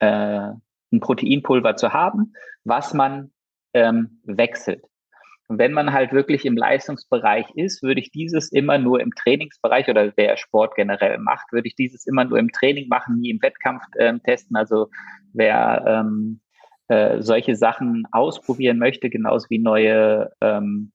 äh, 0.00 0.50
ein 0.92 1.00
Proteinpulver 1.00 1.76
zu 1.76 1.92
haben, 1.92 2.34
was 2.64 2.94
man 2.94 3.32
ähm, 3.74 4.20
wechselt. 4.24 4.84
Und 5.48 5.58
wenn 5.58 5.72
man 5.72 5.92
halt 5.92 6.12
wirklich 6.12 6.46
im 6.46 6.56
Leistungsbereich 6.56 7.46
ist, 7.56 7.82
würde 7.82 8.00
ich 8.00 8.10
dieses 8.10 8.50
immer 8.52 8.78
nur 8.78 9.00
im 9.00 9.10
Trainingsbereich 9.10 9.88
oder 9.88 10.12
wer 10.16 10.36
Sport 10.36 10.74
generell 10.76 11.18
macht, 11.18 11.52
würde 11.52 11.68
ich 11.68 11.74
dieses 11.74 12.06
immer 12.06 12.24
nur 12.24 12.38
im 12.38 12.50
Training 12.50 12.88
machen, 12.88 13.18
nie 13.18 13.30
im 13.30 13.42
Wettkampf 13.42 13.82
ähm, 13.98 14.22
testen. 14.22 14.56
Also 14.56 14.88
wer 15.34 15.84
ähm, 15.86 16.40
äh, 16.88 17.20
solche 17.20 17.54
Sachen 17.54 18.04
ausprobieren 18.12 18.78
möchte, 18.78 19.10
genauso 19.10 19.46
wie 19.50 19.58
neue 19.58 20.30
ähm, 20.40 20.92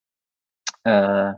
äh, 0.84 1.32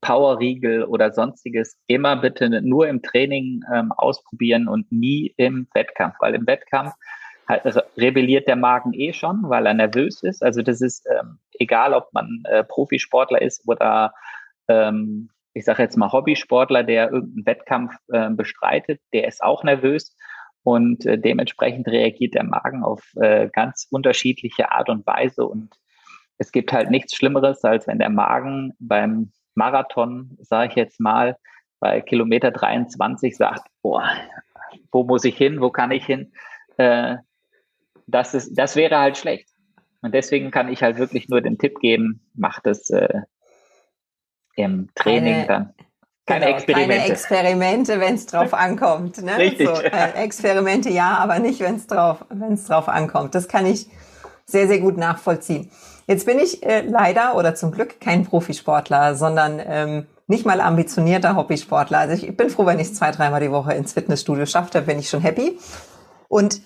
Powerriegel 0.00 0.84
oder 0.84 1.12
sonstiges 1.12 1.78
immer 1.86 2.16
bitte 2.16 2.60
nur 2.62 2.88
im 2.88 3.02
Training 3.02 3.62
ähm, 3.72 3.92
ausprobieren 3.92 4.68
und 4.68 4.90
nie 4.92 5.32
im 5.36 5.66
Wettkampf, 5.72 6.16
weil 6.20 6.34
im 6.34 6.46
Wettkampf 6.46 6.92
rebelliert 7.96 8.48
der 8.48 8.56
Magen 8.56 8.92
eh 8.94 9.12
schon, 9.12 9.42
weil 9.44 9.66
er 9.66 9.74
nervös 9.74 10.22
ist. 10.22 10.42
Also 10.42 10.62
das 10.62 10.80
ist 10.80 11.06
ähm, 11.10 11.38
egal, 11.58 11.92
ob 11.92 12.12
man 12.12 12.42
äh, 12.44 12.64
Profisportler 12.64 13.42
ist 13.42 13.66
oder 13.68 14.14
ähm, 14.68 15.30
ich 15.54 15.64
sage 15.64 15.82
jetzt 15.82 15.96
mal 15.96 16.10
Hobbysportler, 16.10 16.82
der 16.82 17.12
irgendeinen 17.12 17.46
Wettkampf 17.46 17.94
äh, 18.08 18.30
bestreitet, 18.30 19.00
der 19.12 19.28
ist 19.28 19.42
auch 19.42 19.62
nervös. 19.62 20.16
Und 20.64 21.06
äh, 21.06 21.18
dementsprechend 21.18 21.86
reagiert 21.88 22.34
der 22.34 22.44
Magen 22.44 22.82
auf 22.82 23.12
äh, 23.16 23.48
ganz 23.52 23.86
unterschiedliche 23.90 24.72
Art 24.72 24.88
und 24.88 25.06
Weise. 25.06 25.46
Und 25.46 25.70
es 26.38 26.52
gibt 26.52 26.72
halt 26.72 26.90
nichts 26.90 27.14
Schlimmeres, 27.14 27.64
als 27.64 27.86
wenn 27.86 27.98
der 27.98 28.10
Magen 28.10 28.72
beim 28.78 29.32
Marathon, 29.54 30.36
sage 30.40 30.70
ich 30.70 30.76
jetzt 30.76 31.00
mal, 31.00 31.36
bei 31.80 32.00
Kilometer 32.00 32.50
23 32.50 33.36
sagt, 33.36 33.66
boah, 33.82 34.08
wo 34.90 35.04
muss 35.04 35.24
ich 35.24 35.36
hin, 35.36 35.60
wo 35.60 35.70
kann 35.70 35.90
ich 35.90 36.06
hin? 36.06 36.32
Äh, 36.76 37.16
das, 38.06 38.34
ist, 38.34 38.54
das 38.54 38.76
wäre 38.76 38.98
halt 38.98 39.16
schlecht. 39.16 39.48
Und 40.02 40.12
deswegen 40.14 40.50
kann 40.50 40.70
ich 40.70 40.82
halt 40.82 40.98
wirklich 40.98 41.28
nur 41.28 41.40
den 41.40 41.58
Tipp 41.58 41.78
geben, 41.80 42.20
macht 42.34 42.66
es 42.66 42.90
äh, 42.90 43.20
im 44.56 44.88
Training 44.94 45.46
keine, 45.46 45.46
dann. 45.46 45.74
Keine 46.26 46.46
genau, 46.46 46.56
Experimente. 46.56 46.96
Keine 46.96 47.10
Experimente, 47.10 48.00
wenn 48.00 48.14
es 48.14 48.26
drauf 48.26 48.54
ankommt. 48.54 49.22
Ne? 49.22 49.36
Richtig. 49.36 49.66
So, 49.66 49.80
äh, 49.80 50.12
Experimente 50.22 50.90
ja, 50.90 51.18
aber 51.18 51.38
nicht, 51.38 51.60
wenn 51.60 51.76
es 51.76 51.86
drauf, 51.86 52.24
wenn's 52.30 52.66
drauf 52.66 52.88
ankommt. 52.88 53.34
Das 53.34 53.48
kann 53.48 53.66
ich 53.66 53.88
sehr, 54.46 54.66
sehr 54.68 54.80
gut 54.80 54.96
nachvollziehen. 54.96 55.70
Jetzt 56.06 56.26
bin 56.26 56.38
ich 56.38 56.62
äh, 56.64 56.82
leider 56.82 57.36
oder 57.36 57.54
zum 57.54 57.72
Glück 57.72 58.00
kein 58.00 58.24
Profisportler, 58.24 59.14
sondern 59.14 59.60
ähm, 59.64 60.06
nicht 60.26 60.46
mal 60.46 60.60
ambitionierter 60.60 61.36
Hobbysportler. 61.36 61.98
Also 61.98 62.14
ich 62.14 62.36
bin 62.36 62.50
froh, 62.50 62.66
wenn 62.66 62.78
ich 62.78 62.88
es 62.88 62.94
zwei, 62.94 63.10
dreimal 63.10 63.40
die 63.40 63.50
Woche 63.50 63.74
ins 63.74 63.92
Fitnessstudio 63.92 64.46
schaffe, 64.46 64.70
dann 64.72 64.86
bin 64.86 64.98
ich 64.98 65.08
schon 65.08 65.20
happy. 65.20 65.58
Und 66.28 66.60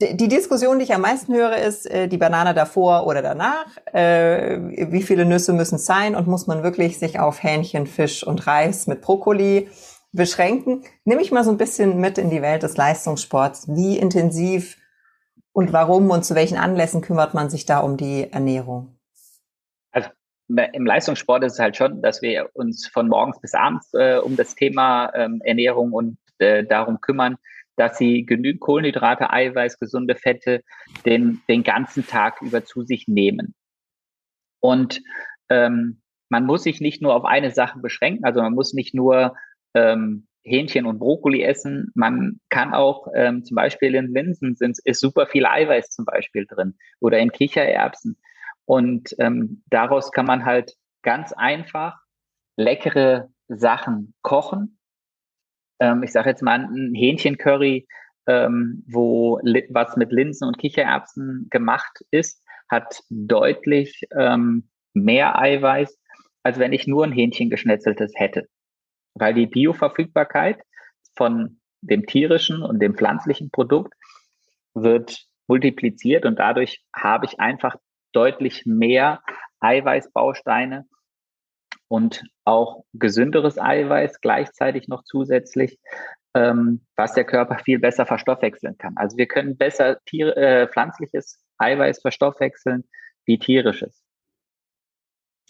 die 0.00 0.28
Diskussion, 0.28 0.78
die 0.78 0.84
ich 0.84 0.94
am 0.94 1.00
meisten 1.00 1.34
höre, 1.34 1.56
ist 1.56 1.90
äh, 1.90 2.06
die 2.06 2.18
Banane 2.18 2.54
davor 2.54 3.06
oder 3.06 3.20
danach. 3.20 3.66
Äh, 3.92 4.92
wie 4.92 5.02
viele 5.02 5.24
Nüsse 5.24 5.52
müssen 5.52 5.74
es 5.74 5.86
sein 5.86 6.14
und 6.14 6.28
muss 6.28 6.46
man 6.46 6.62
wirklich 6.62 6.98
sich 6.98 7.18
auf 7.18 7.42
Hähnchen, 7.42 7.86
Fisch 7.86 8.24
und 8.24 8.46
Reis 8.46 8.86
mit 8.86 9.00
Brokkoli 9.00 9.68
beschränken? 10.12 10.84
Nimm 11.04 11.18
ich 11.18 11.32
mal 11.32 11.42
so 11.42 11.50
ein 11.50 11.56
bisschen 11.56 11.98
mit 12.00 12.16
in 12.16 12.30
die 12.30 12.42
Welt 12.42 12.62
des 12.62 12.76
Leistungssports. 12.76 13.66
Wie 13.74 13.98
intensiv 13.98 14.76
und 15.52 15.72
warum 15.72 16.10
und 16.10 16.24
zu 16.24 16.34
welchen 16.34 16.58
Anlässen 16.58 17.00
kümmert 17.00 17.34
man 17.34 17.50
sich 17.50 17.66
da 17.66 17.80
um 17.80 17.96
die 17.96 18.30
Ernährung? 18.30 18.98
Also 19.90 20.10
im 20.48 20.86
Leistungssport 20.86 21.44
ist 21.44 21.54
es 21.54 21.58
halt 21.58 21.76
schon, 21.76 22.00
dass 22.00 22.22
wir 22.22 22.50
uns 22.54 22.86
von 22.86 23.08
morgens 23.08 23.40
bis 23.40 23.54
abends 23.54 23.92
äh, 23.94 24.18
um 24.18 24.36
das 24.36 24.54
Thema 24.54 25.12
ähm, 25.14 25.40
Ernährung 25.44 25.92
und 25.92 26.18
äh, 26.38 26.64
darum 26.64 27.00
kümmern, 27.00 27.36
dass 27.76 27.98
sie 27.98 28.24
genügend 28.24 28.60
Kohlenhydrate, 28.60 29.30
Eiweiß, 29.30 29.78
gesunde 29.78 30.14
Fette 30.14 30.62
den, 31.04 31.42
den 31.48 31.62
ganzen 31.62 32.06
Tag 32.06 32.40
über 32.40 32.64
zu 32.64 32.82
sich 32.82 33.08
nehmen. 33.08 33.54
Und 34.60 35.00
ähm, 35.48 36.00
man 36.28 36.44
muss 36.44 36.62
sich 36.62 36.80
nicht 36.80 37.02
nur 37.02 37.14
auf 37.14 37.24
eine 37.24 37.50
Sache 37.50 37.78
beschränken, 37.78 38.24
also 38.24 38.40
man 38.40 38.54
muss 38.54 38.74
nicht 38.74 38.94
nur 38.94 39.34
ähm, 39.74 40.27
Hähnchen 40.44 40.86
und 40.86 40.98
Brokkoli 40.98 41.42
essen. 41.42 41.92
Man 41.94 42.40
kann 42.48 42.74
auch 42.74 43.08
ähm, 43.14 43.44
zum 43.44 43.54
Beispiel 43.54 43.94
in 43.94 44.12
Linsen 44.12 44.56
sind, 44.56 44.78
ist 44.84 45.00
super 45.00 45.26
viel 45.26 45.46
Eiweiß 45.46 45.90
zum 45.90 46.04
Beispiel 46.04 46.46
drin 46.46 46.76
oder 47.00 47.18
in 47.18 47.32
Kichererbsen. 47.32 48.16
Und 48.64 49.14
ähm, 49.18 49.62
daraus 49.70 50.12
kann 50.12 50.26
man 50.26 50.44
halt 50.44 50.74
ganz 51.02 51.32
einfach 51.32 51.98
leckere 52.56 53.28
Sachen 53.48 54.14
kochen. 54.22 54.78
Ähm, 55.80 56.02
ich 56.02 56.12
sage 56.12 56.30
jetzt 56.30 56.42
mal 56.42 56.60
ein 56.60 56.94
Hähnchencurry, 56.94 57.86
ähm, 58.26 58.84
wo 58.86 59.38
was 59.70 59.96
mit 59.96 60.12
Linsen 60.12 60.48
und 60.48 60.58
Kichererbsen 60.58 61.46
gemacht 61.50 62.04
ist, 62.10 62.42
hat 62.68 63.00
deutlich 63.08 64.06
ähm, 64.16 64.68
mehr 64.92 65.38
Eiweiß, 65.38 65.98
als 66.42 66.58
wenn 66.58 66.72
ich 66.72 66.86
nur 66.86 67.04
ein 67.04 67.12
Hähnchen 67.12 67.48
geschnetzeltes 67.48 68.12
hätte 68.16 68.48
weil 69.14 69.34
die 69.34 69.46
Bioverfügbarkeit 69.46 70.60
von 71.16 71.60
dem 71.80 72.06
tierischen 72.06 72.62
und 72.62 72.80
dem 72.80 72.94
pflanzlichen 72.94 73.50
Produkt 73.50 73.94
wird 74.74 75.26
multipliziert 75.46 76.26
und 76.26 76.38
dadurch 76.38 76.84
habe 76.94 77.26
ich 77.26 77.40
einfach 77.40 77.76
deutlich 78.12 78.64
mehr 78.66 79.22
Eiweißbausteine 79.60 80.86
und 81.88 82.22
auch 82.44 82.84
gesünderes 82.92 83.58
Eiweiß 83.58 84.20
gleichzeitig 84.20 84.88
noch 84.88 85.04
zusätzlich, 85.04 85.78
ähm, 86.34 86.86
was 86.96 87.14
der 87.14 87.24
Körper 87.24 87.58
viel 87.58 87.78
besser 87.78 88.06
verstoffwechseln 88.06 88.76
kann. 88.76 88.94
Also 88.96 89.16
wir 89.16 89.26
können 89.26 89.56
besser 89.56 89.98
Tier, 90.04 90.36
äh, 90.36 90.68
pflanzliches 90.68 91.42
Eiweiß 91.56 92.00
verstoffwechseln 92.00 92.84
wie 93.24 93.38
tierisches. 93.38 94.02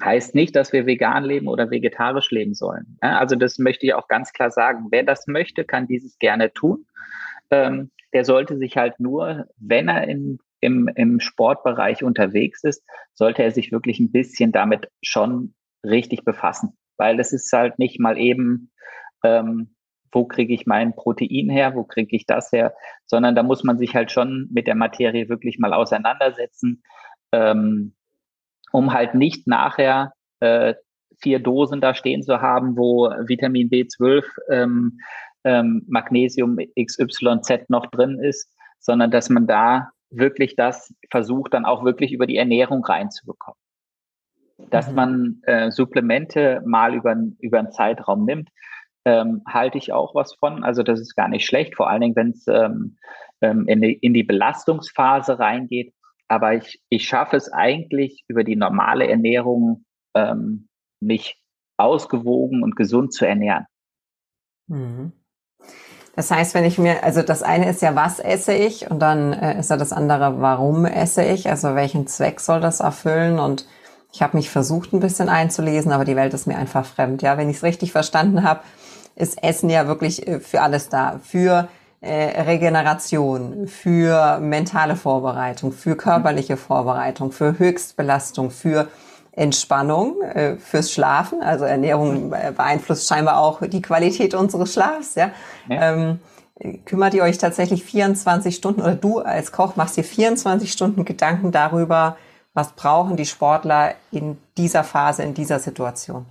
Heißt 0.02 0.34
nicht, 0.34 0.54
dass 0.54 0.72
wir 0.72 0.86
vegan 0.86 1.24
leben 1.24 1.48
oder 1.48 1.70
vegetarisch 1.70 2.30
leben 2.30 2.54
sollen. 2.54 2.98
Also 3.00 3.34
das 3.34 3.58
möchte 3.58 3.86
ich 3.86 3.94
auch 3.94 4.06
ganz 4.06 4.32
klar 4.32 4.50
sagen. 4.50 4.86
Wer 4.90 5.02
das 5.02 5.26
möchte, 5.26 5.64
kann 5.64 5.88
dieses 5.88 6.18
gerne 6.18 6.52
tun. 6.52 6.86
Ähm, 7.50 7.90
der 8.12 8.24
sollte 8.24 8.56
sich 8.58 8.76
halt 8.76 9.00
nur, 9.00 9.46
wenn 9.56 9.88
er 9.88 10.06
in, 10.06 10.38
im, 10.60 10.88
im 10.94 11.20
Sportbereich 11.20 12.04
unterwegs 12.04 12.62
ist, 12.64 12.84
sollte 13.14 13.42
er 13.42 13.50
sich 13.50 13.72
wirklich 13.72 13.98
ein 13.98 14.12
bisschen 14.12 14.52
damit 14.52 14.88
schon 15.02 15.54
richtig 15.84 16.24
befassen. 16.24 16.76
Weil 16.96 17.18
es 17.18 17.32
ist 17.32 17.52
halt 17.52 17.78
nicht 17.78 17.98
mal 17.98 18.18
eben, 18.18 18.70
ähm, 19.24 19.74
wo 20.12 20.24
kriege 20.24 20.54
ich 20.54 20.66
mein 20.66 20.94
Protein 20.94 21.50
her, 21.50 21.74
wo 21.74 21.84
kriege 21.84 22.16
ich 22.16 22.24
das 22.24 22.50
her, 22.52 22.74
sondern 23.06 23.34
da 23.34 23.42
muss 23.42 23.64
man 23.64 23.78
sich 23.78 23.94
halt 23.94 24.10
schon 24.10 24.48
mit 24.50 24.66
der 24.66 24.74
Materie 24.74 25.28
wirklich 25.28 25.58
mal 25.58 25.72
auseinandersetzen. 25.74 26.82
Ähm, 27.32 27.94
um 28.72 28.92
halt 28.92 29.14
nicht 29.14 29.46
nachher 29.46 30.12
äh, 30.40 30.75
vier 31.20 31.40
Dosen 31.40 31.80
da 31.80 31.94
stehen 31.94 32.22
zu 32.22 32.40
haben, 32.40 32.76
wo 32.76 33.10
Vitamin 33.26 33.68
B12, 33.70 34.25
ähm, 34.50 34.98
ähm, 35.44 35.84
Magnesium 35.88 36.58
XYZ 36.78 37.68
noch 37.68 37.87
drin 37.87 38.18
ist, 38.18 38.52
sondern 38.78 39.10
dass 39.10 39.28
man 39.30 39.46
da 39.46 39.90
wirklich 40.10 40.56
das 40.56 40.94
versucht, 41.10 41.54
dann 41.54 41.64
auch 41.64 41.84
wirklich 41.84 42.12
über 42.12 42.26
die 42.26 42.37
Ernährung 42.37 42.84
reinzubekommen. 42.84 43.58
Dass 44.70 44.88
mhm. 44.88 44.94
man 44.94 45.40
äh, 45.44 45.70
Supplemente 45.70 46.62
mal 46.64 46.94
über, 46.94 47.16
über 47.38 47.58
einen 47.58 47.72
Zeitraum 47.72 48.25
nimmt, 48.25 48.48
ähm, 49.04 49.42
halte 49.46 49.78
ich 49.78 49.92
auch 49.92 50.14
was 50.14 50.34
von. 50.34 50.64
Also 50.64 50.82
das 50.82 51.00
ist 51.00 51.14
gar 51.14 51.28
nicht 51.28 51.46
schlecht, 51.46 51.76
vor 51.76 51.88
allen 51.88 52.00
Dingen, 52.00 52.16
wenn 52.16 52.30
es 52.30 52.46
ähm, 52.48 52.96
ähm, 53.40 53.66
in, 53.68 53.80
die, 53.80 53.94
in 53.94 54.14
die 54.14 54.25
Belastungsphase 54.25 55.38
reingeht, 55.38 55.94
aber 56.28 56.54
ich, 56.54 56.80
ich 56.88 57.06
schaffe 57.06 57.37
es 57.37 57.52
eigentlich 57.52 58.25
über 58.28 58.44
die 58.44 58.56
normale 58.56 59.08
Ernährung, 59.08 59.85
ähm, 60.14 60.68
mich 61.00 61.40
ausgewogen 61.78 62.62
und 62.62 62.76
gesund 62.76 63.12
zu 63.12 63.26
ernähren. 63.26 63.66
Mhm. 64.68 65.12
Das 66.14 66.32
heißt, 66.32 66.54
wenn 66.54 66.64
ich 66.64 66.78
mir, 66.78 67.04
also 67.04 67.23
das 67.23 67.44
eine 67.44 67.70
ist 67.70 67.80
ja, 67.80 67.94
was 67.94 68.18
esse 68.18 68.52
ich 68.52 68.90
und 68.90 69.00
dann 69.00 69.32
äh, 69.32 69.58
ist 69.61 69.70
ja 69.70 69.76
das 69.76 69.92
andere, 69.92 70.40
warum 70.40 70.85
esse 70.85 71.23
ich, 71.25 71.49
also 71.49 71.76
welchen 71.76 72.08
Zweck 72.08 72.40
soll 72.40 72.61
das 72.61 72.80
erfüllen 72.80 73.38
und 73.38 73.66
ich 74.12 74.23
habe 74.23 74.37
mich 74.37 74.50
versucht, 74.50 74.92
ein 74.92 75.00
bisschen 75.00 75.28
einzulesen, 75.28 75.92
aber 75.92 76.04
die 76.04 76.16
Welt 76.16 76.35
ist 76.35 76.47
mir 76.47 76.56
einfach 76.56 76.85
fremd. 76.85 77.23
Ja, 77.23 77.38
wenn 77.38 77.50
ich 77.50 77.58
es 77.58 77.62
richtig 77.62 77.92
verstanden 77.92 78.42
habe, 78.42 78.62
ist 79.14 79.42
Essen 79.42 79.70
ja 79.70 79.87
wirklich 79.87 80.26
äh, 80.26 80.40
für 80.40 80.61
alles 80.61 80.88
da. 80.88 81.20
Für 81.23 81.68
äh, 82.00 82.42
Regeneration, 82.42 83.66
für 83.66 84.38
mentale 84.38 84.96
Vorbereitung, 84.96 85.72
für 85.72 85.96
körperliche 85.96 86.56
Vorbereitung, 86.56 87.32
für 87.32 87.58
Höchstbelastung, 87.58 88.50
für 88.50 88.88
Entspannung, 89.32 90.20
äh, 90.22 90.56
fürs 90.56 90.92
Schlafen. 90.92 91.42
Also 91.42 91.64
Ernährung 91.64 92.30
beeinflusst 92.30 93.08
scheinbar 93.08 93.38
auch 93.38 93.60
die 93.66 93.82
Qualität 93.82 94.34
unseres 94.34 94.72
Schlafs. 94.72 95.14
Ja? 95.14 95.30
ja. 95.68 95.92
Ähm, 95.92 96.20
kümmert 96.84 97.14
ihr 97.14 97.22
euch 97.22 97.38
tatsächlich 97.38 97.84
24 97.84 98.54
Stunden 98.54 98.82
oder 98.82 98.96
du 98.96 99.20
als 99.20 99.52
Koch 99.52 99.76
machst 99.76 99.96
dir 99.96 100.04
24 100.04 100.70
Stunden 100.72 101.04
Gedanken 101.04 101.52
darüber, 101.52 102.16
was 102.54 102.72
brauchen 102.72 103.16
die 103.16 103.26
Sportler 103.26 103.94
in 104.10 104.38
dieser 104.56 104.82
Phase, 104.82 105.22
in 105.22 105.34
dieser 105.34 105.60
Situation? 105.60 106.26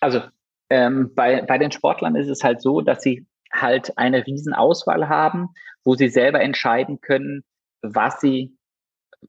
Also 0.00 0.22
ähm, 0.70 1.12
bei, 1.14 1.42
bei 1.42 1.58
den 1.58 1.72
Sportlern 1.72 2.16
ist 2.16 2.28
es 2.28 2.42
halt 2.42 2.62
so, 2.62 2.80
dass 2.80 3.02
sie 3.02 3.26
halt 3.60 3.96
eine 3.98 4.26
Riesenauswahl 4.26 5.08
haben, 5.08 5.48
wo 5.84 5.94
sie 5.94 6.08
selber 6.08 6.40
entscheiden 6.40 7.00
können, 7.00 7.44
was 7.82 8.20
sie 8.20 8.56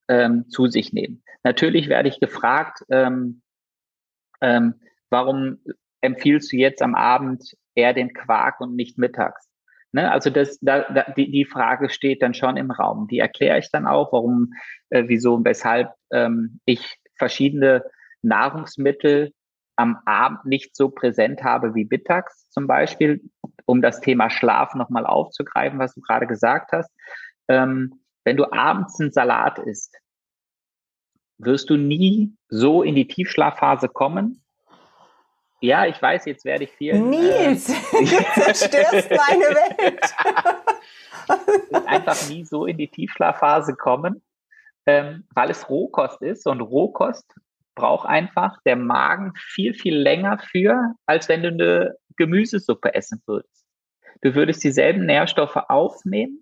ähm, 0.07 0.49
zu 0.49 0.67
sich 0.67 0.93
nehmen. 0.93 1.23
Natürlich 1.43 1.89
werde 1.89 2.09
ich 2.09 2.19
gefragt, 2.19 2.83
ähm, 2.89 3.41
ähm, 4.41 4.75
warum 5.09 5.59
empfiehlst 6.01 6.51
du 6.51 6.57
jetzt 6.57 6.81
am 6.81 6.95
Abend 6.95 7.55
eher 7.75 7.93
den 7.93 8.13
Quark 8.13 8.59
und 8.59 8.75
nicht 8.75 8.97
mittags? 8.97 9.49
Ne? 9.91 10.11
Also 10.11 10.29
das, 10.29 10.59
da, 10.59 10.81
da, 10.91 11.11
die, 11.15 11.31
die 11.31 11.45
Frage 11.45 11.89
steht 11.89 12.21
dann 12.21 12.33
schon 12.33 12.57
im 12.57 12.71
Raum. 12.71 13.07
Die 13.07 13.19
erkläre 13.19 13.59
ich 13.59 13.71
dann 13.71 13.87
auch, 13.87 14.11
warum, 14.11 14.53
äh, 14.89 15.03
wieso 15.07 15.35
und 15.35 15.45
weshalb 15.45 15.93
ähm, 16.11 16.59
ich 16.65 16.99
verschiedene 17.17 17.83
Nahrungsmittel 18.21 19.33
am 19.77 19.99
Abend 20.05 20.45
nicht 20.45 20.75
so 20.75 20.89
präsent 20.89 21.43
habe 21.43 21.75
wie 21.75 21.85
mittags 21.85 22.49
zum 22.49 22.67
Beispiel, 22.67 23.21
um 23.65 23.81
das 23.81 24.01
Thema 24.01 24.29
Schlaf 24.29 24.73
nochmal 24.75 25.05
aufzugreifen, 25.05 25.79
was 25.79 25.93
du 25.93 26.01
gerade 26.01 26.27
gesagt 26.27 26.71
hast. 26.71 26.91
Ähm, 27.47 28.01
wenn 28.25 28.37
du 28.37 28.51
abends 28.51 28.99
einen 28.99 29.11
Salat 29.11 29.59
isst, 29.59 29.95
wirst 31.37 31.69
du 31.69 31.77
nie 31.77 32.35
so 32.49 32.81
in 32.81 32.95
die 32.95 33.07
Tiefschlafphase 33.07 33.87
kommen. 33.87 34.43
Ja, 35.61 35.85
ich 35.85 36.01
weiß, 36.01 36.25
jetzt 36.25 36.43
werde 36.43 36.65
ich 36.65 36.71
viel. 36.71 36.99
Nils, 36.99 37.69
äh, 37.69 37.73
du 37.93 38.41
zerstörst 38.41 39.09
meine 39.11 39.45
Welt. 39.77 40.13
einfach 41.87 42.29
nie 42.29 42.45
so 42.45 42.65
in 42.65 42.77
die 42.77 42.89
Tiefschlafphase 42.89 43.75
kommen, 43.75 44.21
ähm, 44.85 45.27
weil 45.33 45.49
es 45.51 45.69
Rohkost 45.69 46.21
ist 46.21 46.47
und 46.47 46.61
Rohkost 46.61 47.33
braucht 47.77 48.07
einfach 48.07 48.57
der 48.65 48.75
Magen 48.75 49.33
viel, 49.37 49.73
viel 49.73 49.95
länger 49.95 50.39
für, 50.39 50.95
als 51.05 51.29
wenn 51.29 51.43
du 51.43 51.49
eine 51.49 51.95
Gemüsesuppe 52.17 52.93
essen 52.95 53.21
würdest. 53.27 53.65
Du 54.21 54.33
würdest 54.33 54.63
dieselben 54.63 55.05
Nährstoffe 55.05 55.55
aufnehmen, 55.55 56.41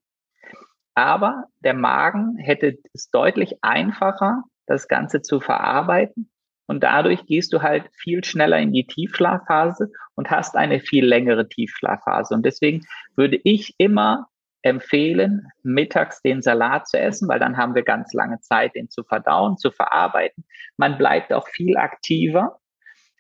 aber 0.95 1.43
der 1.59 1.73
Magen 1.73 2.37
hätte 2.37 2.77
es 2.93 3.09
deutlich 3.11 3.57
einfacher, 3.61 4.43
das 4.65 4.87
Ganze 4.87 5.21
zu 5.21 5.41
verarbeiten. 5.41 6.31
Und 6.67 6.83
dadurch 6.83 7.25
gehst 7.25 7.53
du 7.53 7.61
halt 7.61 7.89
viel 7.93 8.23
schneller 8.23 8.57
in 8.57 8.71
die 8.71 8.87
Tiefschlafphase 8.87 9.91
und 10.15 10.31
hast 10.31 10.55
eine 10.55 10.79
viel 10.79 11.05
längere 11.05 11.47
Tiefschlafphase. 11.47 12.33
Und 12.33 12.45
deswegen 12.45 12.87
würde 13.15 13.39
ich 13.43 13.75
immer 13.77 14.29
empfehlen, 14.65 15.47
mittags 15.62 16.23
den 16.23 16.41
Salat 16.41 16.88
zu 16.88 16.99
essen, 16.99 17.30
weil 17.30 17.38
dann 17.39 17.56
haben 17.56 17.75
wir 17.75 17.84
ganz 17.84 18.13
lange 18.13 18.39
Zeit, 18.39 18.73
den 18.73 18.89
zu 18.89 19.04
verdauen, 19.04 19.58
zu 19.58 19.69
verarbeiten. 19.69 20.43
Man 20.75 20.97
bleibt 20.97 21.32
auch 21.32 21.47
viel 21.47 21.78
aktiver, 21.78 22.60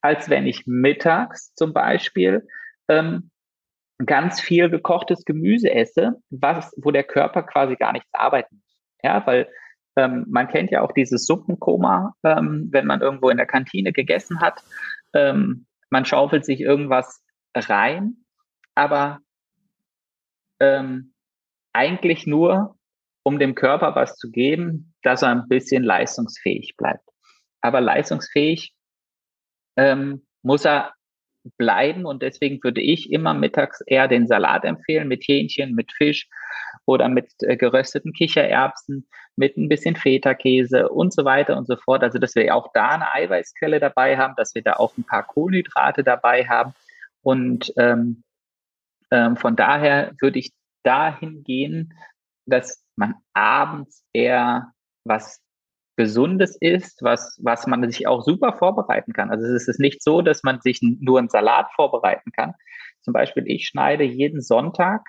als 0.01 0.27
wenn 0.31 0.47
ich 0.47 0.63
mittags 0.65 1.53
zum 1.53 1.71
Beispiel 1.71 2.47
ähm, 2.87 3.29
ganz 4.03 4.41
viel 4.41 4.71
gekochtes 4.71 5.23
Gemüse 5.23 5.71
esse, 5.71 6.15
was, 6.31 6.73
wo 6.81 6.89
der 6.89 7.03
Körper 7.03 7.43
quasi 7.43 7.75
gar 7.75 7.93
nichts 7.93 8.09
arbeiten 8.11 8.55
muss. 8.55 8.79
Ja, 9.03 9.25
weil 9.27 9.47
ähm, 9.97 10.25
man 10.27 10.47
kennt 10.47 10.71
ja 10.71 10.81
auch 10.81 10.93
dieses 10.93 11.27
Suppenkoma, 11.27 12.15
ähm, 12.23 12.69
wenn 12.71 12.87
man 12.87 13.01
irgendwo 13.01 13.29
in 13.29 13.37
der 13.37 13.45
Kantine 13.45 13.93
gegessen 13.93 14.41
hat. 14.41 14.63
Ähm, 15.13 15.67
man 15.91 16.05
schaufelt 16.05 16.43
sich 16.43 16.59
irgendwas 16.59 17.23
rein, 17.55 18.25
aber 18.73 19.19
ähm, 20.59 21.13
eigentlich 21.75 22.25
nur, 22.25 22.77
um 23.23 23.39
dem 23.39 23.55
Körper 23.55 23.95
was 23.95 24.15
zu 24.17 24.31
geben, 24.31 24.93
dass 25.03 25.21
er 25.21 25.29
ein 25.29 25.47
bisschen 25.47 25.83
leistungsfähig 25.83 26.75
bleibt. 26.77 27.07
Aber 27.61 27.81
leistungsfähig 27.81 28.73
ähm, 29.75 30.25
muss 30.41 30.65
er 30.65 30.93
bleiben 31.57 32.05
und 32.05 32.21
deswegen 32.21 32.63
würde 32.63 32.81
ich 32.81 33.11
immer 33.11 33.33
mittags 33.33 33.81
eher 33.81 34.07
den 34.07 34.27
Salat 34.27 34.63
empfehlen 34.63 35.07
mit 35.07 35.23
Hähnchen, 35.27 35.75
mit 35.75 35.91
Fisch 35.91 36.27
oder 36.85 37.07
mit 37.07 37.31
äh, 37.39 37.57
gerösteten 37.57 38.13
Kichererbsen, 38.13 39.07
mit 39.35 39.57
ein 39.57 39.69
bisschen 39.69 39.95
Feta-Käse 39.95 40.89
und 40.89 41.13
so 41.13 41.25
weiter 41.25 41.57
und 41.57 41.67
so 41.67 41.75
fort. 41.75 42.03
Also 42.03 42.19
dass 42.19 42.35
wir 42.35 42.55
auch 42.55 42.71
da 42.73 42.89
eine 42.89 43.13
Eiweißquelle 43.13 43.79
dabei 43.79 44.17
haben, 44.17 44.33
dass 44.37 44.55
wir 44.55 44.63
da 44.63 44.73
auch 44.73 44.97
ein 44.97 45.03
paar 45.03 45.23
Kohlenhydrate 45.23 46.03
dabei 46.03 46.47
haben 46.47 46.73
und 47.21 47.73
ähm, 47.77 48.23
ähm, 49.11 49.37
von 49.37 49.55
daher 49.55 50.13
würde 50.19 50.39
ich 50.39 50.51
dahin 50.85 51.43
gehen, 51.43 51.93
dass 52.45 52.83
man 52.95 53.15
abends 53.33 54.03
eher 54.13 54.71
was 55.03 55.41
Gesundes 55.97 56.57
isst, 56.59 57.01
was, 57.01 57.39
was 57.41 57.67
man 57.67 57.89
sich 57.89 58.07
auch 58.07 58.21
super 58.23 58.53
vorbereiten 58.53 59.13
kann. 59.13 59.31
Also 59.31 59.45
es 59.45 59.67
ist 59.67 59.79
nicht 59.79 60.03
so, 60.03 60.21
dass 60.21 60.43
man 60.43 60.59
sich 60.61 60.79
nur 60.81 61.19
einen 61.19 61.29
Salat 61.29 61.67
vorbereiten 61.73 62.31
kann. 62.31 62.53
Zum 63.01 63.13
Beispiel, 63.13 63.45
ich 63.47 63.67
schneide 63.67 64.03
jeden 64.03 64.41
Sonntag, 64.41 65.05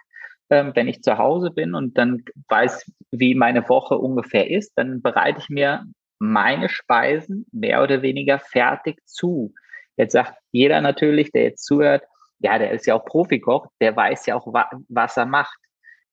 ähm, 0.48 0.72
wenn 0.74 0.86
ich 0.86 1.02
zu 1.02 1.18
Hause 1.18 1.50
bin 1.50 1.74
und 1.74 1.98
dann 1.98 2.24
weiß, 2.48 2.88
wie 3.10 3.34
meine 3.34 3.68
Woche 3.68 3.98
ungefähr 3.98 4.48
ist, 4.48 4.74
dann 4.76 5.02
bereite 5.02 5.40
ich 5.40 5.48
mir 5.48 5.84
meine 6.18 6.68
Speisen 6.68 7.46
mehr 7.52 7.82
oder 7.82 8.02
weniger 8.02 8.38
fertig 8.38 8.98
zu. 9.06 9.52
Jetzt 9.96 10.12
sagt 10.12 10.34
jeder 10.52 10.80
natürlich, 10.80 11.32
der 11.32 11.42
jetzt 11.42 11.64
zuhört, 11.64 12.04
ja, 12.38 12.58
der 12.58 12.70
ist 12.70 12.86
ja 12.86 12.94
auch 12.94 13.04
Profikoch, 13.04 13.66
der 13.80 13.96
weiß 13.96 14.26
ja 14.26 14.36
auch, 14.36 14.46
wa 14.52 14.70
was 14.88 15.16
er 15.16 15.26
macht. 15.26 15.58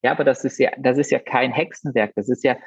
Ja, 0.03 0.11
aber 0.11 0.23
das 0.23 0.43
ist 0.43 0.59
ja, 0.59 0.71
das 0.77 0.97
ist 0.97 1.11
ja 1.11 1.19
kein 1.19 1.51
Hexenwerk. 1.51 2.13
Das 2.15 2.29
ist 2.29 2.43
ja, 2.43 2.57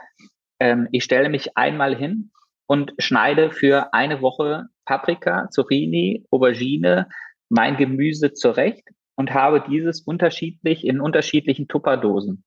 ähm, 0.58 0.88
ich 0.92 1.04
stelle 1.04 1.28
mich 1.28 1.56
einmal 1.56 1.94
hin 1.94 2.30
und 2.66 2.94
schneide 2.98 3.50
für 3.50 3.92
eine 3.92 4.22
Woche 4.22 4.66
Paprika, 4.86 5.48
Zucchini, 5.50 6.24
Aubergine, 6.30 7.08
mein 7.48 7.76
Gemüse 7.76 8.32
zurecht 8.32 8.88
und 9.16 9.34
habe 9.34 9.64
dieses 9.68 10.00
unterschiedlich 10.00 10.84
in 10.86 11.00
unterschiedlichen 11.00 11.68
Tupperdosen. 11.68 12.44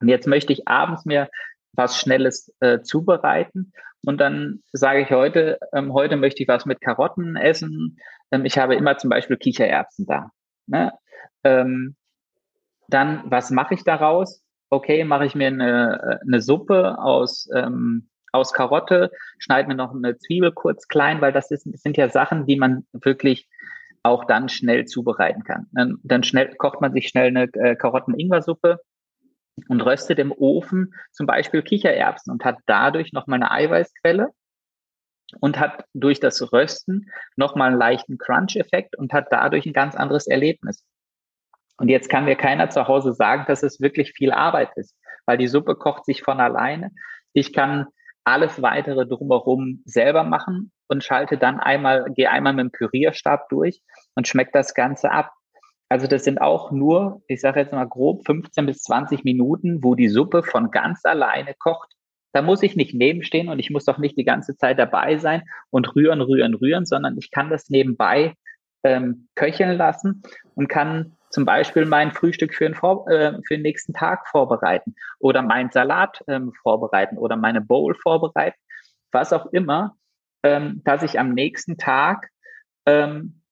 Und 0.00 0.08
jetzt 0.08 0.26
möchte 0.26 0.52
ich 0.52 0.68
abends 0.68 1.04
mir 1.04 1.28
was 1.72 2.00
Schnelles 2.00 2.52
äh, 2.60 2.80
zubereiten. 2.80 3.72
Und 4.04 4.18
dann 4.18 4.62
sage 4.72 5.02
ich 5.02 5.10
heute, 5.10 5.58
ähm, 5.72 5.92
heute 5.92 6.16
möchte 6.16 6.42
ich 6.42 6.48
was 6.48 6.66
mit 6.66 6.80
Karotten 6.80 7.36
essen. 7.36 7.98
Ähm, 8.30 8.44
ich 8.44 8.58
habe 8.58 8.74
immer 8.74 8.96
zum 8.98 9.10
Beispiel 9.10 9.36
Kichererbsen 9.36 10.06
da. 10.06 10.30
Ne? 10.66 10.92
Ähm, 11.44 11.96
dann, 12.88 13.22
was 13.26 13.50
mache 13.50 13.74
ich 13.74 13.84
daraus? 13.84 14.42
Okay, 14.70 15.04
mache 15.04 15.26
ich 15.26 15.34
mir 15.34 15.48
eine, 15.48 16.00
äh, 16.02 16.26
eine 16.26 16.40
Suppe 16.40 16.98
aus, 16.98 17.48
ähm, 17.54 18.08
aus 18.32 18.52
Karotte, 18.52 19.10
schneide 19.38 19.68
mir 19.68 19.74
noch 19.74 19.94
eine 19.94 20.18
Zwiebel 20.18 20.52
kurz 20.52 20.88
klein, 20.88 21.20
weil 21.20 21.32
das, 21.32 21.50
ist, 21.50 21.66
das 21.66 21.80
sind 21.80 21.96
ja 21.96 22.10
Sachen, 22.10 22.46
die 22.46 22.56
man 22.56 22.86
wirklich 22.92 23.48
auch 24.02 24.24
dann 24.24 24.48
schnell 24.48 24.84
zubereiten 24.86 25.44
kann. 25.44 25.66
Dann, 25.72 25.98
dann 26.02 26.22
schnell 26.22 26.54
kocht 26.56 26.80
man 26.80 26.92
sich 26.92 27.08
schnell 27.08 27.28
eine 27.28 27.44
äh, 27.54 27.76
Karotten-Ingwer-Suppe 27.76 28.80
und 29.68 29.80
röstet 29.80 30.18
im 30.18 30.32
Ofen 30.32 30.94
zum 31.10 31.26
Beispiel 31.26 31.62
Kichererbsen 31.62 32.32
und 32.32 32.44
hat 32.44 32.58
dadurch 32.66 33.12
nochmal 33.12 33.42
eine 33.42 33.50
Eiweißquelle 33.50 34.28
und 35.40 35.58
hat 35.58 35.84
durch 35.94 36.20
das 36.20 36.52
Rösten 36.52 37.10
nochmal 37.36 37.70
einen 37.70 37.78
leichten 37.78 38.18
Crunch-Effekt 38.18 38.96
und 38.96 39.12
hat 39.12 39.26
dadurch 39.30 39.66
ein 39.66 39.72
ganz 39.72 39.94
anderes 39.94 40.26
Erlebnis. 40.26 40.84
Und 41.78 41.88
jetzt 41.88 42.10
kann 42.10 42.24
mir 42.24 42.36
keiner 42.36 42.70
zu 42.70 42.86
Hause 42.88 43.14
sagen, 43.14 43.44
dass 43.46 43.62
es 43.62 43.80
wirklich 43.80 44.12
viel 44.12 44.32
Arbeit 44.32 44.70
ist, 44.76 44.96
weil 45.26 45.38
die 45.38 45.48
Suppe 45.48 45.76
kocht 45.76 46.04
sich 46.04 46.22
von 46.22 46.40
alleine. 46.40 46.90
Ich 47.32 47.52
kann 47.52 47.86
alles 48.24 48.60
weitere 48.60 49.06
drumherum 49.06 49.82
selber 49.84 50.24
machen 50.24 50.72
und 50.88 51.04
schalte 51.04 51.38
dann 51.38 51.60
einmal, 51.60 52.04
gehe 52.14 52.30
einmal 52.30 52.52
mit 52.52 52.64
dem 52.64 52.72
Pürierstab 52.72 53.48
durch 53.48 53.80
und 54.16 54.28
schmeckt 54.28 54.54
das 54.54 54.74
Ganze 54.74 55.10
ab. 55.10 55.30
Also 55.88 56.06
das 56.06 56.24
sind 56.24 56.40
auch 56.40 56.70
nur, 56.70 57.22
ich 57.28 57.40
sage 57.40 57.60
jetzt 57.60 57.72
mal 57.72 57.88
grob 57.88 58.26
15 58.26 58.66
bis 58.66 58.82
20 58.82 59.24
Minuten, 59.24 59.82
wo 59.82 59.94
die 59.94 60.08
Suppe 60.08 60.42
von 60.42 60.70
ganz 60.70 61.04
alleine 61.04 61.54
kocht. 61.58 61.92
Da 62.32 62.42
muss 62.42 62.62
ich 62.62 62.76
nicht 62.76 62.92
nebenstehen 62.92 63.48
und 63.48 63.58
ich 63.58 63.70
muss 63.70 63.86
doch 63.86 63.96
nicht 63.96 64.18
die 64.18 64.24
ganze 64.24 64.56
Zeit 64.56 64.78
dabei 64.78 65.16
sein 65.16 65.42
und 65.70 65.96
rühren, 65.96 66.20
rühren, 66.20 66.54
rühren, 66.54 66.84
sondern 66.84 67.16
ich 67.16 67.30
kann 67.30 67.48
das 67.48 67.70
nebenbei 67.70 68.34
ähm, 68.84 69.28
köcheln 69.34 69.78
lassen 69.78 70.22
und 70.54 70.68
kann 70.68 71.16
zum 71.30 71.44
Beispiel 71.44 71.84
mein 71.84 72.12
Frühstück 72.12 72.54
für 72.54 72.64
den, 72.64 72.74
Vor 72.74 73.08
äh, 73.08 73.32
für 73.46 73.54
den 73.54 73.62
nächsten 73.62 73.92
Tag 73.92 74.28
vorbereiten 74.28 74.94
oder 75.18 75.42
meinen 75.42 75.70
Salat 75.70 76.22
ähm, 76.28 76.52
vorbereiten 76.62 77.18
oder 77.18 77.36
meine 77.36 77.60
Bowl 77.60 77.94
vorbereiten, 77.94 78.58
was 79.12 79.32
auch 79.32 79.46
immer, 79.52 79.96
ähm, 80.42 80.82
dass 80.84 81.02
ich 81.02 81.18
am 81.18 81.34
nächsten 81.34 81.76
Tag 81.76 82.30
ähm, 82.86 83.42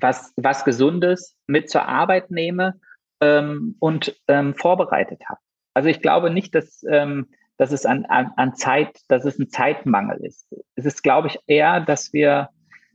was, 0.00 0.32
was 0.36 0.64
Gesundes 0.64 1.36
mit 1.46 1.70
zur 1.70 1.86
Arbeit 1.86 2.30
nehme 2.30 2.80
ähm, 3.20 3.76
und 3.78 4.20
ähm, 4.28 4.54
vorbereitet 4.54 5.22
habe. 5.28 5.40
Also 5.74 5.88
ich 5.88 6.00
glaube 6.00 6.30
nicht, 6.30 6.54
dass, 6.54 6.84
ähm, 6.88 7.28
dass 7.56 7.72
es 7.72 7.86
an, 7.86 8.04
an, 8.06 8.32
an 8.36 8.54
Zeit, 8.54 8.98
dass 9.08 9.24
es 9.24 9.38
ein 9.38 9.48
Zeitmangel 9.48 10.24
ist. 10.24 10.48
Es 10.74 10.84
ist, 10.84 11.02
glaube 11.02 11.28
ich, 11.28 11.38
eher, 11.46 11.80
dass 11.80 12.12
wir 12.12 12.50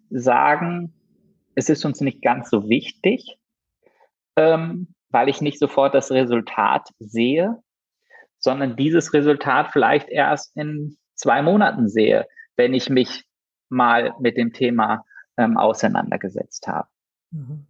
sagen, 0.10 0.94
es 1.56 1.70
ist 1.70 1.86
uns 1.86 2.02
nicht 2.02 2.22
ganz 2.22 2.50
so 2.50 2.70
wichtig, 2.70 3.38
ähm, 4.36 4.94
weil 5.10 5.30
ich 5.30 5.42
nicht 5.42 5.60
sofort 5.60 5.94
das 5.94 6.12
Resultat 6.12 6.90
sehe, 7.00 7.58
sondern 8.40 8.76
dieses 8.76 9.14
Resultat 9.14 9.70
vielleicht 9.72 10.10
erst 10.10 10.56
in 10.56 10.98
zwei 11.16 11.42
Monaten 11.42 11.88
sehe, 11.88 12.28
wenn 12.56 12.74
ich 12.74 12.90
mich 12.90 13.26
mal 13.70 14.14
mit 14.20 14.38
dem 14.38 14.54
Thema 14.54 15.06
ähm, 15.38 15.58
auseinandergesetzt 15.58 16.68
habe. 16.68 16.88
Mhm. 17.32 17.68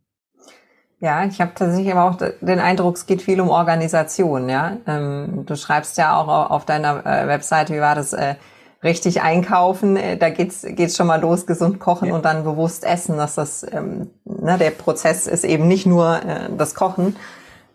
Ja, 1.00 1.26
ich 1.26 1.42
habe 1.42 1.54
tatsächlich 1.56 1.92
aber 1.92 2.04
auch 2.04 2.16
den 2.42 2.60
Eindruck, 2.60 2.96
es 2.96 3.08
geht 3.08 3.24
viel 3.24 3.42
um 3.42 3.50
Organisation. 3.50 4.50
Ja, 4.50 4.78
ähm, 4.86 5.46
du 5.48 5.56
schreibst 5.56 5.98
ja 5.98 6.16
auch 6.16 6.52
auf 6.52 6.66
deiner 6.66 7.04
äh, 7.06 7.28
Webseite, 7.28 7.74
wie 7.74 7.80
war 7.80 7.96
das? 7.96 8.14
Äh, 8.14 8.36
richtig 8.84 9.22
einkaufen, 9.22 9.96
äh, 9.96 10.18
da 10.18 10.30
geht's 10.30 10.66
geht's 10.68 10.96
schon 10.96 11.08
mal 11.08 11.22
los, 11.22 11.46
gesund 11.46 11.80
kochen 11.80 12.10
ja. 12.10 12.16
und 12.16 12.26
dann 12.26 12.44
bewusst 12.44 12.84
essen, 12.84 13.18
dass 13.18 13.36
das 13.36 13.66
ähm, 13.72 14.10
ne, 14.26 14.58
der 14.58 14.72
Prozess 14.72 15.28
ist 15.28 15.44
eben 15.44 15.68
nicht 15.68 15.86
nur 15.86 16.24
äh, 16.24 16.50
das 16.58 16.74
Kochen, 16.76 17.16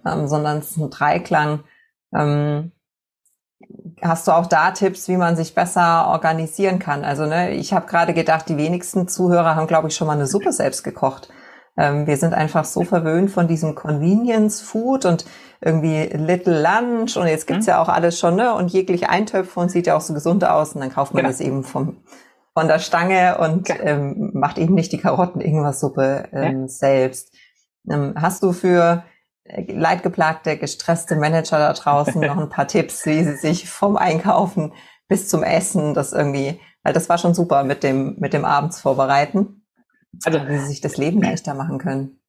ähm, 0.05 0.27
sondern 0.27 0.59
es 0.59 0.73
ist 0.73 0.77
ein 0.79 0.91
Dreiklang. 0.91 1.61
Ähm, 2.15 2.73
hast 4.03 4.27
du 4.27 4.33
auch 4.33 4.47
da 4.47 4.73
Tipps, 4.73 5.09
wie 5.09 5.17
man 5.17 5.37
sich 5.37 5.55
besser 5.55 6.09
organisieren 6.09 6.79
kann? 6.79 7.05
Also 7.05 7.27
ne, 7.27 7.51
ich 7.53 7.73
habe 7.73 7.87
gerade 7.87 8.13
gedacht, 8.13 8.49
die 8.49 8.57
wenigsten 8.57 9.09
Zuhörer 9.09 9.57
haben, 9.57 9.67
glaube 9.67 9.89
ich, 9.89 9.97
schon 9.97 10.07
mal 10.07 10.15
eine 10.15 10.27
Suppe 10.27 10.53
selbst 10.53 10.83
gekocht. 10.83 11.29
Ähm, 11.77 12.07
wir 12.07 12.17
sind 12.17 12.35
einfach 12.35 12.65
so 12.65 12.85
verwöhnt 12.85 13.31
von 13.31 13.49
diesem 13.49 13.75
Convenience 13.75 14.61
Food 14.61 15.05
und 15.05 15.27
irgendwie 15.61 16.05
Little 16.05 16.63
Lunch 16.63 17.17
und 17.17 17.27
jetzt 17.27 17.47
gibt's 17.47 17.67
mhm. 17.67 17.71
ja 17.71 17.83
auch 17.83 17.89
alles 17.89 18.19
schon, 18.19 18.37
ne? 18.37 18.55
Und 18.55 18.73
jeglich 18.73 19.09
Eintöpfe 19.09 19.61
und 19.61 19.71
sieht 19.71 19.87
ja 19.87 19.97
auch 19.97 20.01
so 20.01 20.15
gesund 20.15 20.45
aus 20.45 20.75
und 20.75 20.81
dann 20.81 20.93
kauft 20.93 21.15
man 21.15 21.23
genau. 21.23 21.33
das 21.33 21.41
eben 21.41 21.65
vom, 21.65 21.99
von 22.55 22.69
der 22.69 22.79
Stange 22.79 23.39
und 23.39 23.69
ja. 23.69 23.77
ähm, 23.81 24.31
macht 24.35 24.59
eben 24.59 24.75
nicht 24.75 24.93
die 24.93 24.99
Karotten-Irgendwas-Suppe 24.99 26.29
ähm, 26.33 26.63
ja. 26.63 26.69
selbst. 26.69 27.35
Ähm, 27.91 28.15
hast 28.17 28.43
du 28.43 28.53
für 28.53 29.05
äh, 29.45 29.73
leidgeplagte, 29.73 30.57
gestresste 30.57 31.17
Manager 31.17 31.59
da 31.59 31.73
draußen 31.73 32.21
noch 32.21 32.37
ein 32.37 32.49
paar 32.51 32.69
Tipps, 32.69 33.07
wie 33.07 33.23
sie 33.23 33.37
sich 33.37 33.69
vom 33.69 33.97
Einkaufen 33.97 34.73
bis 35.09 35.29
zum 35.29 35.43
Essen 35.43 35.95
das 35.95 36.13
irgendwie, 36.13 36.61
weil 36.83 36.93
das 36.93 37.09
war 37.09 37.19
schon 37.19 37.35
super 37.35 37.65
mit 37.65 37.83
dem, 37.83 38.17
mit 38.19 38.33
dem 38.33 38.45
Abends 38.45 38.81
vorbereiten. 38.81 39.56
Also, 40.25 40.49
wie 40.49 40.57
sie 40.59 40.67
sich 40.67 40.81
das 40.81 40.97
Leben 40.97 41.21
leichter 41.23 41.55
machen 41.55 41.79
können. 41.79 42.21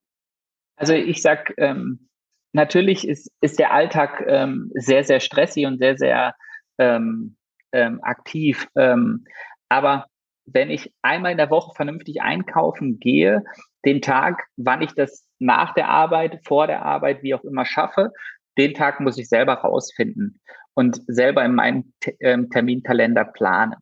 Also 0.76 0.93
ich 0.93 1.21
sag, 1.21 1.54
ähm, 1.58 2.10
natürlich 2.54 3.08
ist, 3.08 3.32
ist 3.41 3.60
der 3.60 3.73
Alltag 3.73 4.23
ähm, 4.28 4.71
sehr, 4.76 5.04
sehr 5.04 5.19
stressig 5.19 5.65
und 5.65 5.80
sehr, 5.80 5.97
sehr 5.97 6.36
ähm, 6.78 7.36
ähm, 7.71 8.00
aktiv. 8.04 8.67
Ähm, 8.76 9.26
aber 9.69 10.06
wenn 10.45 10.69
ich 10.69 10.93
einmal 11.02 11.32
in 11.32 11.38
der 11.38 11.50
Woche 11.50 11.73
vernünftig 11.76 12.21
einkaufen 12.21 13.00
gehe, 13.00 13.43
den 13.86 14.02
Tag, 14.02 14.45
wann 14.56 14.82
ich 14.82 14.93
das 14.93 15.26
nach 15.39 15.73
der 15.73 15.89
Arbeit, 15.89 16.41
vor 16.45 16.67
der 16.67 16.84
Arbeit, 16.84 17.23
wie 17.23 17.34
auch 17.34 17.43
immer 17.43 17.65
schaffe, 17.65 18.12
den 18.58 18.73
Tag 18.73 19.00
muss 19.00 19.17
ich 19.17 19.30
selber 19.30 19.56
rausfinden 19.56 20.39
und 20.73 21.02
selber 21.08 21.43
in 21.43 21.56
meinem 21.56 21.93
ähm, 22.19 22.50
Terminkalender 22.50 23.26
planen. 23.26 23.76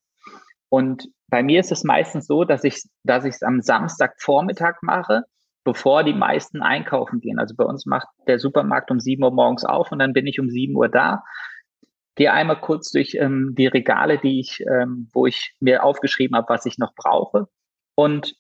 Und 0.70 1.08
bei 1.28 1.44
mir 1.44 1.60
ist 1.60 1.72
es 1.72 1.84
meistens 1.84 2.28
so, 2.28 2.44
dass 2.44 2.64
ich 2.64 2.84
dass 3.04 3.26
ich 3.26 3.36
es 3.36 3.44
am 3.44 3.62
Samstagvormittag 3.62 4.82
mache 4.82 5.24
bevor 5.66 6.04
die 6.04 6.14
meisten 6.14 6.62
einkaufen 6.62 7.20
gehen. 7.20 7.40
Also 7.40 7.56
bei 7.56 7.66
uns 7.66 7.86
macht 7.86 8.08
der 8.28 8.40
Supermarkt 8.40 8.92
um 8.92 9.00
sieben 9.02 9.24
Uhr 9.24 9.32
morgens 9.32 9.66
auf 9.66 9.92
und 9.92 10.00
dann 10.00 10.14
bin 10.14 10.28
ich 10.28 10.40
um 10.40 10.50
sieben 10.50 10.76
Uhr 10.76 10.88
da. 10.88 11.24
Gehe 12.16 12.32
einmal 12.32 12.62
kurz 12.62 12.92
durch 12.92 13.16
ähm, 13.16 13.56
die 13.58 13.68
Regale, 13.68 14.20
die 14.20 14.40
ich, 14.40 14.62
ähm, 14.62 15.10
wo 15.12 15.26
ich 15.26 15.56
mir 15.60 15.84
aufgeschrieben 15.84 16.38
habe, 16.38 16.48
was 16.48 16.66
ich 16.66 16.78
noch 16.78 16.94
brauche 16.96 17.48
und 17.96 18.36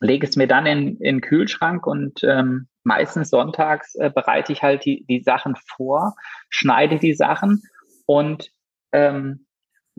lege 0.00 0.26
es 0.26 0.36
mir 0.36 0.46
dann 0.46 0.64
in, 0.64 0.96
in 0.98 1.16
den 1.16 1.20
Kühlschrank 1.20 1.86
und 1.86 2.22
ähm, 2.22 2.68
meistens 2.84 3.30
sonntags 3.30 3.96
äh, 3.96 4.10
bereite 4.14 4.52
ich 4.52 4.62
halt 4.62 4.84
die, 4.84 5.04
die 5.06 5.22
Sachen 5.22 5.56
vor, 5.56 6.14
schneide 6.50 7.00
die 7.00 7.14
Sachen 7.14 7.62
und 8.06 8.50
ähm, 8.92 9.47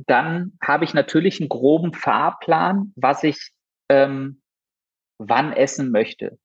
dann 0.08 0.54
habe 0.62 0.86
ich 0.86 0.94
natürlich 0.94 1.40
einen 1.40 1.50
groben 1.50 1.94
Fahrplan, 1.94 2.94
was 2.96 3.24
ich 3.24 3.52
ähm, 3.90 4.42
wann 5.18 5.54
essen 5.54 5.92
möchte. 5.92 6.38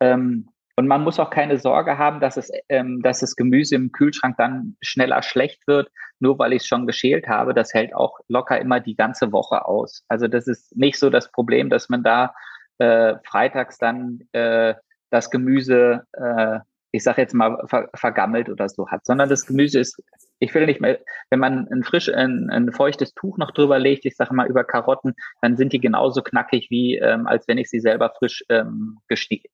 Ähm, 0.00 0.48
und 0.76 0.86
man 0.86 1.02
muss 1.02 1.20
auch 1.20 1.30
keine 1.30 1.58
Sorge 1.58 1.98
haben, 1.98 2.20
dass 2.20 2.36
es, 2.36 2.50
ähm, 2.68 3.02
dass 3.02 3.20
das 3.20 3.36
Gemüse 3.36 3.74
im 3.74 3.92
Kühlschrank 3.92 4.36
dann 4.38 4.76
schneller 4.80 5.22
schlecht 5.22 5.66
wird, 5.66 5.90
nur 6.20 6.38
weil 6.38 6.52
ich 6.52 6.62
es 6.62 6.68
schon 6.68 6.86
geschält 6.86 7.28
habe. 7.28 7.52
Das 7.52 7.74
hält 7.74 7.94
auch 7.94 8.18
locker 8.28 8.58
immer 8.58 8.80
die 8.80 8.96
ganze 8.96 9.30
Woche 9.32 9.66
aus. 9.66 10.04
Also 10.08 10.26
das 10.26 10.46
ist 10.46 10.74
nicht 10.76 10.98
so 10.98 11.10
das 11.10 11.30
Problem, 11.32 11.68
dass 11.68 11.88
man 11.90 12.02
da 12.02 12.34
äh, 12.78 13.16
freitags 13.26 13.76
dann 13.76 14.20
äh, 14.32 14.74
das 15.10 15.30
Gemüse, 15.30 16.06
äh, 16.12 16.60
ich 16.92 17.02
sage 17.02 17.20
jetzt 17.20 17.34
mal, 17.34 17.62
ver 17.66 17.90
vergammelt 17.94 18.48
oder 18.48 18.68
so 18.68 18.88
hat, 18.88 19.04
sondern 19.04 19.28
das 19.28 19.44
Gemüse 19.46 19.80
ist 19.80 20.02
ich 20.40 20.54
will 20.54 20.66
nicht 20.66 20.80
mehr, 20.80 20.98
wenn 21.28 21.38
man 21.38 21.68
ein 21.70 21.84
frisch, 21.84 22.08
ein, 22.08 22.48
ein 22.50 22.72
feuchtes 22.72 23.14
Tuch 23.14 23.38
noch 23.38 23.52
drüber 23.52 23.78
legt, 23.78 24.06
ich 24.06 24.16
sage 24.16 24.34
mal 24.34 24.48
über 24.48 24.64
Karotten, 24.64 25.14
dann 25.42 25.56
sind 25.56 25.72
die 25.72 25.80
genauso 25.80 26.22
knackig 26.22 26.68
wie 26.70 26.96
ähm, 26.96 27.26
als 27.26 27.46
wenn 27.46 27.58
ich 27.58 27.68
sie 27.70 27.80
selber 27.80 28.12
frisch 28.18 28.42
ähm, 28.48 28.98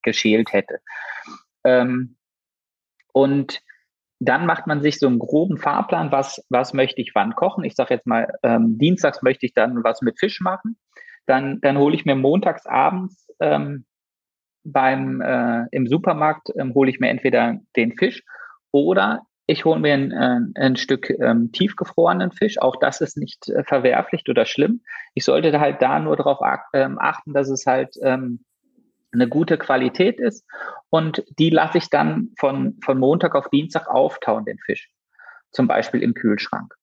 geschält 0.02 0.52
hätte. 0.52 0.78
Ähm, 1.64 2.16
und 3.12 3.60
dann 4.20 4.46
macht 4.46 4.66
man 4.66 4.80
sich 4.80 4.98
so 4.98 5.08
einen 5.08 5.18
groben 5.18 5.58
Fahrplan, 5.58 6.12
was, 6.12 6.42
was 6.48 6.72
möchte 6.72 7.02
ich 7.02 7.12
wann 7.14 7.34
kochen. 7.34 7.64
Ich 7.64 7.74
sage 7.74 7.94
jetzt 7.94 8.06
mal, 8.06 8.32
ähm, 8.42 8.78
dienstags 8.78 9.22
möchte 9.22 9.44
ich 9.44 9.52
dann 9.52 9.84
was 9.84 10.00
mit 10.00 10.18
Fisch 10.18 10.40
machen. 10.40 10.78
Dann, 11.26 11.60
dann 11.60 11.76
hole 11.76 11.94
ich 11.94 12.04
mir 12.04 12.14
montags 12.14 12.64
abends 12.66 13.26
ähm, 13.40 13.84
beim 14.64 15.20
äh, 15.20 15.66
im 15.72 15.86
Supermarkt 15.86 16.50
ähm, 16.56 16.74
hole 16.74 16.90
ich 16.90 17.00
mir 17.00 17.08
entweder 17.08 17.58
den 17.76 17.92
Fisch 17.92 18.22
oder 18.70 19.22
ich 19.46 19.64
hole 19.64 19.80
mir 19.80 19.94
ein, 19.94 20.12
äh, 20.12 20.40
ein 20.60 20.76
Stück 20.76 21.10
ähm, 21.10 21.52
tiefgefrorenen 21.52 22.32
Fisch. 22.32 22.60
Auch 22.60 22.76
das 22.76 23.00
ist 23.00 23.16
nicht 23.16 23.48
äh, 23.48 23.62
verwerflich 23.64 24.24
oder 24.28 24.44
schlimm. 24.44 24.82
Ich 25.14 25.24
sollte 25.24 25.58
halt 25.60 25.80
da 25.80 26.00
nur 26.00 26.16
darauf 26.16 26.40
ähm, 26.72 26.98
achten, 26.98 27.32
dass 27.32 27.48
es 27.48 27.64
halt 27.66 27.96
ähm, 28.02 28.44
eine 29.12 29.28
gute 29.28 29.56
Qualität 29.56 30.18
ist. 30.18 30.44
Und 30.90 31.24
die 31.38 31.50
lasse 31.50 31.78
ich 31.78 31.88
dann 31.90 32.32
von, 32.38 32.78
von 32.84 32.98
Montag 32.98 33.34
auf 33.34 33.48
Dienstag 33.48 33.88
auftauen, 33.88 34.44
den 34.44 34.58
Fisch. 34.58 34.90
Zum 35.52 35.68
Beispiel 35.68 36.02
im 36.02 36.14
Kühlschrank. 36.14 36.74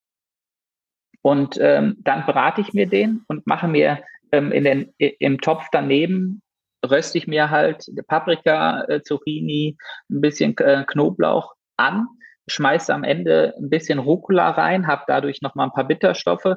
Und 1.21 1.58
ähm, 1.60 1.97
dann 1.99 2.26
brate 2.26 2.62
ich 2.62 2.73
mir 2.73 2.88
den 2.88 3.23
und 3.28 3.45
mache 3.45 3.67
mir 3.67 4.04
ähm, 4.32 4.52
in 4.52 4.63
den, 4.63 4.93
im 4.97 5.39
Topf 5.39 5.67
daneben 5.71 6.41
röste 6.86 7.17
ich 7.17 7.28
mir 7.28 7.49
halt 7.49 7.86
Paprika, 8.08 8.84
äh, 8.86 9.02
Zucchini, 9.02 9.78
ein 10.10 10.21
bisschen 10.21 10.58
äh, 10.58 10.84
Knoblauch 10.86 11.54
an, 11.78 12.08
schmeiße 12.48 12.94
am 12.94 13.04
Ende 13.04 13.54
ein 13.58 13.70
bisschen 13.70 14.00
Rucola 14.00 14.52
rein, 14.52 14.88
habe 14.88 15.04
dadurch 15.08 15.42
nochmal 15.42 15.68
ein 15.68 15.74
paar 15.74 15.88
Bitterstoffe. 15.88 16.56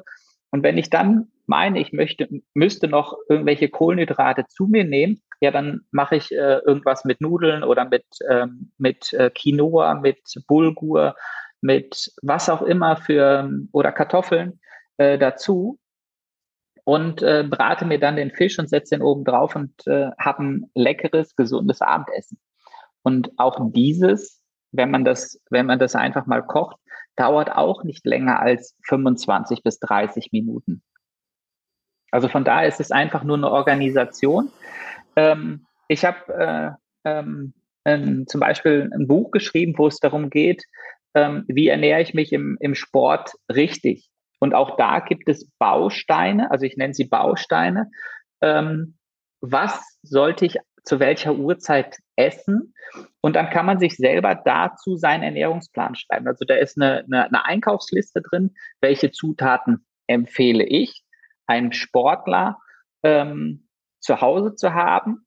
Und 0.49 0.63
wenn 0.63 0.77
ich 0.77 0.89
dann 0.89 1.31
meine, 1.45 1.79
ich 1.79 1.93
möchte, 1.93 2.27
müsste 2.53 2.87
noch 2.87 3.17
irgendwelche 3.29 3.69
Kohlenhydrate 3.69 4.45
zu 4.47 4.67
mir 4.67 4.83
nehmen, 4.83 5.21
ja, 5.39 5.51
dann 5.51 5.81
mache 5.91 6.15
ich 6.15 6.31
äh, 6.31 6.59
irgendwas 6.65 7.05
mit 7.05 7.21
Nudeln 7.21 7.63
oder 7.63 7.85
mit, 7.85 8.05
ähm, 8.29 8.71
mit 8.77 9.13
äh, 9.13 9.29
Quinoa, 9.29 9.95
mit 9.95 10.19
Bulgur, 10.47 11.15
mit 11.61 12.11
was 12.21 12.49
auch 12.49 12.61
immer 12.61 12.97
für 12.97 13.49
oder 13.71 13.91
Kartoffeln 13.91 14.59
äh, 14.97 15.17
dazu 15.17 15.79
und 16.83 17.21
äh, 17.21 17.45
brate 17.47 17.85
mir 17.85 17.99
dann 17.99 18.15
den 18.15 18.31
Fisch 18.31 18.57
und 18.59 18.69
setze 18.69 18.95
den 18.95 19.01
oben 19.01 19.25
drauf 19.25 19.55
und 19.55 19.85
äh, 19.87 20.09
habe 20.17 20.43
ein 20.43 20.71
leckeres, 20.73 21.35
gesundes 21.35 21.81
Abendessen. 21.81 22.39
Und 23.03 23.31
auch 23.37 23.59
dieses, 23.73 24.41
wenn 24.71 24.91
man 24.91 25.05
das, 25.05 25.39
wenn 25.49 25.65
man 25.65 25.79
das 25.79 25.95
einfach 25.95 26.25
mal 26.25 26.43
kocht, 26.43 26.77
dauert 27.15 27.51
auch 27.51 27.83
nicht 27.83 28.05
länger 28.05 28.39
als 28.39 28.75
25 28.87 29.63
bis 29.63 29.79
30 29.79 30.31
Minuten. 30.31 30.83
Also 32.11 32.29
von 32.29 32.43
daher 32.43 32.67
ist 32.67 32.79
es 32.79 32.91
einfach 32.91 33.23
nur 33.23 33.37
eine 33.37 33.51
Organisation. 33.51 34.51
Ähm, 35.15 35.65
ich 35.87 36.05
habe 36.05 36.77
äh, 37.03 37.51
ähm, 37.85 38.25
zum 38.27 38.39
Beispiel 38.39 38.89
ein 38.93 39.07
Buch 39.07 39.31
geschrieben, 39.31 39.73
wo 39.77 39.87
es 39.87 39.99
darum 39.99 40.29
geht, 40.29 40.63
ähm, 41.13 41.45
wie 41.47 41.67
ernähre 41.67 42.01
ich 42.01 42.13
mich 42.13 42.33
im, 42.33 42.57
im 42.59 42.75
Sport 42.75 43.31
richtig. 43.51 44.09
Und 44.39 44.53
auch 44.53 44.77
da 44.77 44.99
gibt 44.99 45.29
es 45.29 45.49
Bausteine, 45.57 46.51
also 46.51 46.65
ich 46.65 46.77
nenne 46.77 46.93
sie 46.93 47.05
Bausteine. 47.05 47.89
Ähm, 48.41 48.97
was 49.41 49.97
sollte 50.03 50.45
ich 50.45 50.57
zu 50.87 50.99
welcher 50.99 51.35
Uhrzeit 51.35 51.97
essen? 52.15 52.73
Und 53.21 53.35
dann 53.35 53.49
kann 53.49 53.65
man 53.65 53.79
sich 53.79 53.97
selber 53.97 54.35
dazu 54.35 54.95
seinen 54.95 55.23
Ernährungsplan 55.23 55.95
schreiben. 55.95 56.27
Also 56.27 56.45
da 56.45 56.55
ist 56.55 56.77
eine, 56.77 57.03
eine, 57.05 57.25
eine 57.25 57.45
Einkaufsliste 57.45 58.21
drin, 58.21 58.55
welche 58.79 59.11
Zutaten 59.11 59.85
empfehle 60.07 60.63
ich, 60.63 61.03
einem 61.45 61.73
Sportler 61.73 62.59
ähm, 63.03 63.67
zu 63.99 64.21
Hause 64.21 64.55
zu 64.55 64.73
haben. 64.73 65.25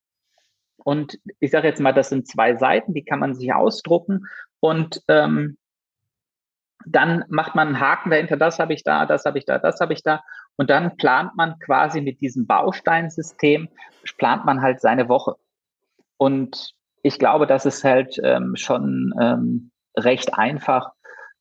Und 0.83 1.19
ich 1.39 1.51
sage 1.51 1.69
jetzt 1.69 1.81
mal, 1.81 1.93
das 1.93 2.09
sind 2.09 2.27
zwei 2.27 2.57
Seiten, 2.57 2.95
die 2.95 3.05
kann 3.05 3.19
man 3.19 3.35
sich 3.35 3.53
ausdrucken 3.53 4.27
und 4.61 5.03
ähm, 5.09 5.59
dann 6.87 7.25
macht 7.29 7.55
man 7.55 7.69
einen 7.69 7.81
Haken 7.81 8.11
dahinter, 8.11 8.39
das 8.39 8.59
habe 8.59 8.73
ich 8.73 8.83
da, 8.83 9.05
das 9.05 9.27
habe 9.27 9.39
ich 9.39 9.45
da, 9.45 9.59
das 9.59 9.81
habe 9.81 9.93
ich 9.93 10.03
da. 10.03 10.23
Und 10.57 10.71
dann 10.71 10.97
plant 10.97 11.37
man 11.37 11.59
quasi 11.59 12.01
mit 12.01 12.21
diesem 12.21 12.47
Bausteinsystem, 12.47 13.69
plant 14.19 14.45
man 14.45 14.63
halt 14.63 14.81
seine 14.81 15.09
Woche. 15.09 15.37
Und 16.21 16.75
ich 17.03 17.19
glaube, 17.19 17.47
das 17.47 17.65
ist 17.65 17.83
halt 17.83 18.21
ähm, 18.23 18.55
schon 18.55 19.15
ähm, 19.19 19.71
recht 19.97 20.35
einfach 20.35 20.91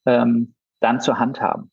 ähm, 0.06 0.56
dann 0.80 1.02
zur 1.02 1.20
handhaben. 1.20 1.70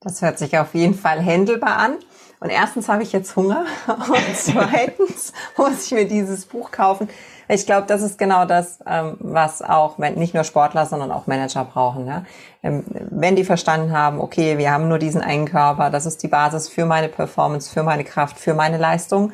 Das 0.00 0.22
hört 0.22 0.38
sich 0.38 0.58
auf 0.58 0.74
jeden 0.74 0.94
Fall 0.94 1.20
händelbar 1.20 1.76
an. 1.76 1.98
Und 2.40 2.48
erstens 2.48 2.88
habe 2.88 3.04
ich 3.04 3.12
jetzt 3.12 3.36
Hunger 3.36 3.64
und 3.86 4.34
zweitens 4.34 5.32
muss 5.56 5.86
ich 5.86 5.92
mir 5.92 6.08
dieses 6.08 6.46
Buch 6.46 6.72
kaufen. 6.72 7.08
Ich 7.46 7.64
glaube, 7.64 7.86
das 7.86 8.02
ist 8.02 8.18
genau 8.18 8.44
das, 8.44 8.80
ähm, 8.84 9.16
was 9.20 9.62
auch 9.62 9.98
nicht 9.98 10.34
nur 10.34 10.42
Sportler, 10.42 10.84
sondern 10.86 11.12
auch 11.12 11.28
Manager 11.28 11.64
brauchen. 11.64 12.08
Ja? 12.08 12.24
Ähm, 12.64 12.84
wenn 12.88 13.36
die 13.36 13.44
verstanden 13.44 13.92
haben, 13.92 14.20
okay, 14.20 14.58
wir 14.58 14.72
haben 14.72 14.88
nur 14.88 14.98
diesen 14.98 15.20
einen 15.20 15.46
Körper, 15.46 15.90
das 15.90 16.06
ist 16.06 16.24
die 16.24 16.28
Basis 16.28 16.68
für 16.68 16.86
meine 16.86 17.08
Performance, 17.08 17.70
für 17.70 17.84
meine 17.84 18.02
Kraft, 18.02 18.40
für 18.40 18.54
meine 18.54 18.78
Leistung 18.78 19.32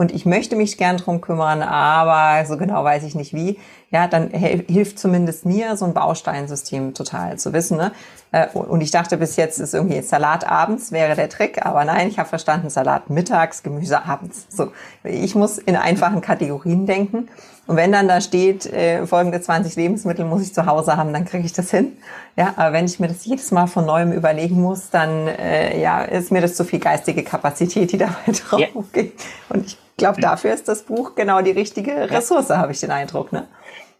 und 0.00 0.12
ich 0.12 0.24
möchte 0.24 0.56
mich 0.56 0.78
gern 0.78 0.96
drum 0.96 1.20
kümmern, 1.20 1.60
aber 1.60 2.46
so 2.46 2.56
genau 2.56 2.82
weiß 2.82 3.04
ich 3.04 3.14
nicht 3.14 3.34
wie, 3.34 3.58
ja, 3.92 4.06
dann 4.06 4.30
hilft 4.30 5.00
zumindest 5.00 5.44
mir 5.44 5.76
so 5.76 5.84
ein 5.84 5.94
Bausteinsystem 5.94 6.94
total 6.94 7.38
zu 7.38 7.52
wissen. 7.52 7.76
Ne? 7.76 7.90
Äh, 8.30 8.46
und 8.48 8.82
ich 8.82 8.92
dachte 8.92 9.16
bis 9.16 9.34
jetzt 9.34 9.58
ist 9.58 9.74
irgendwie 9.74 10.00
Salat 10.02 10.46
abends 10.46 10.92
wäre 10.92 11.16
der 11.16 11.28
Trick, 11.28 11.66
aber 11.66 11.84
nein, 11.84 12.06
ich 12.06 12.18
habe 12.18 12.28
verstanden, 12.28 12.70
Salat 12.70 13.10
mittags, 13.10 13.64
Gemüse 13.64 14.04
abends. 14.04 14.46
So, 14.48 14.70
ich 15.02 15.34
muss 15.34 15.58
in 15.58 15.74
einfachen 15.74 16.20
Kategorien 16.20 16.86
denken. 16.86 17.28
Und 17.66 17.76
wenn 17.76 17.90
dann 17.90 18.06
da 18.06 18.20
steht, 18.20 18.66
äh, 18.66 19.06
folgende 19.06 19.40
20 19.40 19.74
Lebensmittel 19.74 20.24
muss 20.24 20.42
ich 20.42 20.54
zu 20.54 20.66
Hause 20.66 20.96
haben, 20.96 21.12
dann 21.12 21.24
kriege 21.24 21.44
ich 21.44 21.52
das 21.52 21.70
hin. 21.70 21.96
Ja, 22.36 22.54
aber 22.56 22.72
wenn 22.72 22.84
ich 22.84 23.00
mir 23.00 23.08
das 23.08 23.24
jedes 23.24 23.50
Mal 23.50 23.66
von 23.66 23.86
neuem 23.86 24.12
überlegen 24.12 24.60
muss, 24.60 24.90
dann 24.90 25.26
äh, 25.26 25.80
ja, 25.80 26.02
ist 26.02 26.30
mir 26.30 26.40
das 26.40 26.54
zu 26.54 26.64
viel 26.64 26.78
geistige 26.78 27.24
Kapazität, 27.24 27.90
die 27.90 27.98
dabei 27.98 28.32
drauf 28.32 28.92
geht. 28.92 29.14
Und 29.48 29.66
ich 29.66 29.78
glaube, 29.96 30.20
dafür 30.20 30.54
ist 30.54 30.68
das 30.68 30.82
Buch 30.82 31.14
genau 31.14 31.42
die 31.42 31.50
richtige 31.50 32.10
Ressource, 32.10 32.50
habe 32.50 32.72
ich 32.72 32.80
den 32.80 32.90
Eindruck. 32.90 33.32
Ne? 33.32 33.46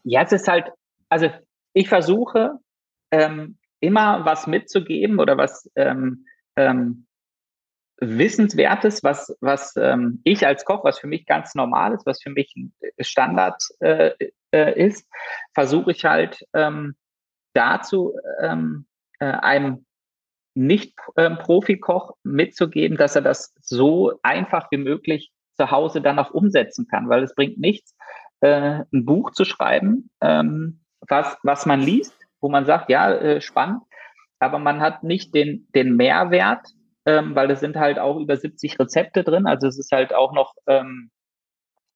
Ja, 0.04 0.22
es 0.22 0.32
ist 0.32 0.48
halt, 0.48 0.70
also 1.08 1.30
ich 1.72 1.88
versuche 1.88 2.58
ähm, 3.10 3.58
immer 3.80 4.24
was 4.24 4.46
mitzugeben 4.46 5.18
oder 5.18 5.36
was 5.36 5.70
ähm, 5.76 6.26
ähm, 6.56 7.06
Wissenswertes, 8.00 9.02
was, 9.04 9.36
was 9.40 9.74
ähm, 9.76 10.20
ich 10.24 10.46
als 10.46 10.64
Koch, 10.64 10.84
was 10.84 10.98
für 10.98 11.06
mich 11.06 11.26
ganz 11.26 11.54
normal 11.54 11.94
ist, 11.94 12.06
was 12.06 12.22
für 12.22 12.30
mich 12.30 12.54
Standard 12.98 13.62
äh, 13.80 14.12
äh, 14.52 14.86
ist, 14.86 15.06
versuche 15.54 15.90
ich 15.90 16.04
halt 16.04 16.42
ähm, 16.54 16.96
dazu 17.52 18.14
ähm, 18.40 18.86
äh, 19.18 19.26
einem 19.26 19.84
Nicht-Profi-Koch 20.54 22.16
mitzugeben, 22.22 22.96
dass 22.96 23.16
er 23.16 23.22
das 23.22 23.54
so 23.60 24.18
einfach 24.22 24.70
wie 24.70 24.78
möglich 24.78 25.30
zu 25.56 25.70
Hause 25.70 26.00
dann 26.00 26.18
auch 26.18 26.30
umsetzen 26.30 26.86
kann, 26.88 27.08
weil 27.08 27.22
es 27.22 27.34
bringt 27.34 27.58
nichts, 27.58 27.94
äh, 28.40 28.84
ein 28.92 29.04
Buch 29.04 29.30
zu 29.32 29.44
schreiben, 29.44 30.10
ähm, 30.20 30.80
was, 31.08 31.38
was 31.42 31.66
man 31.66 31.80
liest, 31.80 32.14
wo 32.40 32.48
man 32.48 32.66
sagt, 32.66 32.90
ja, 32.90 33.12
äh, 33.12 33.40
spannend, 33.40 33.82
aber 34.38 34.58
man 34.58 34.80
hat 34.80 35.02
nicht 35.04 35.34
den, 35.34 35.68
den 35.74 35.96
Mehrwert, 35.96 36.66
ähm, 37.06 37.34
weil 37.34 37.50
es 37.50 37.60
sind 37.60 37.76
halt 37.76 37.98
auch 37.98 38.18
über 38.18 38.36
70 38.36 38.78
Rezepte 38.78 39.22
drin. 39.22 39.46
Also 39.46 39.68
es 39.68 39.78
ist 39.78 39.92
halt 39.92 40.14
auch 40.14 40.32
noch, 40.32 40.54
ähm, 40.66 41.10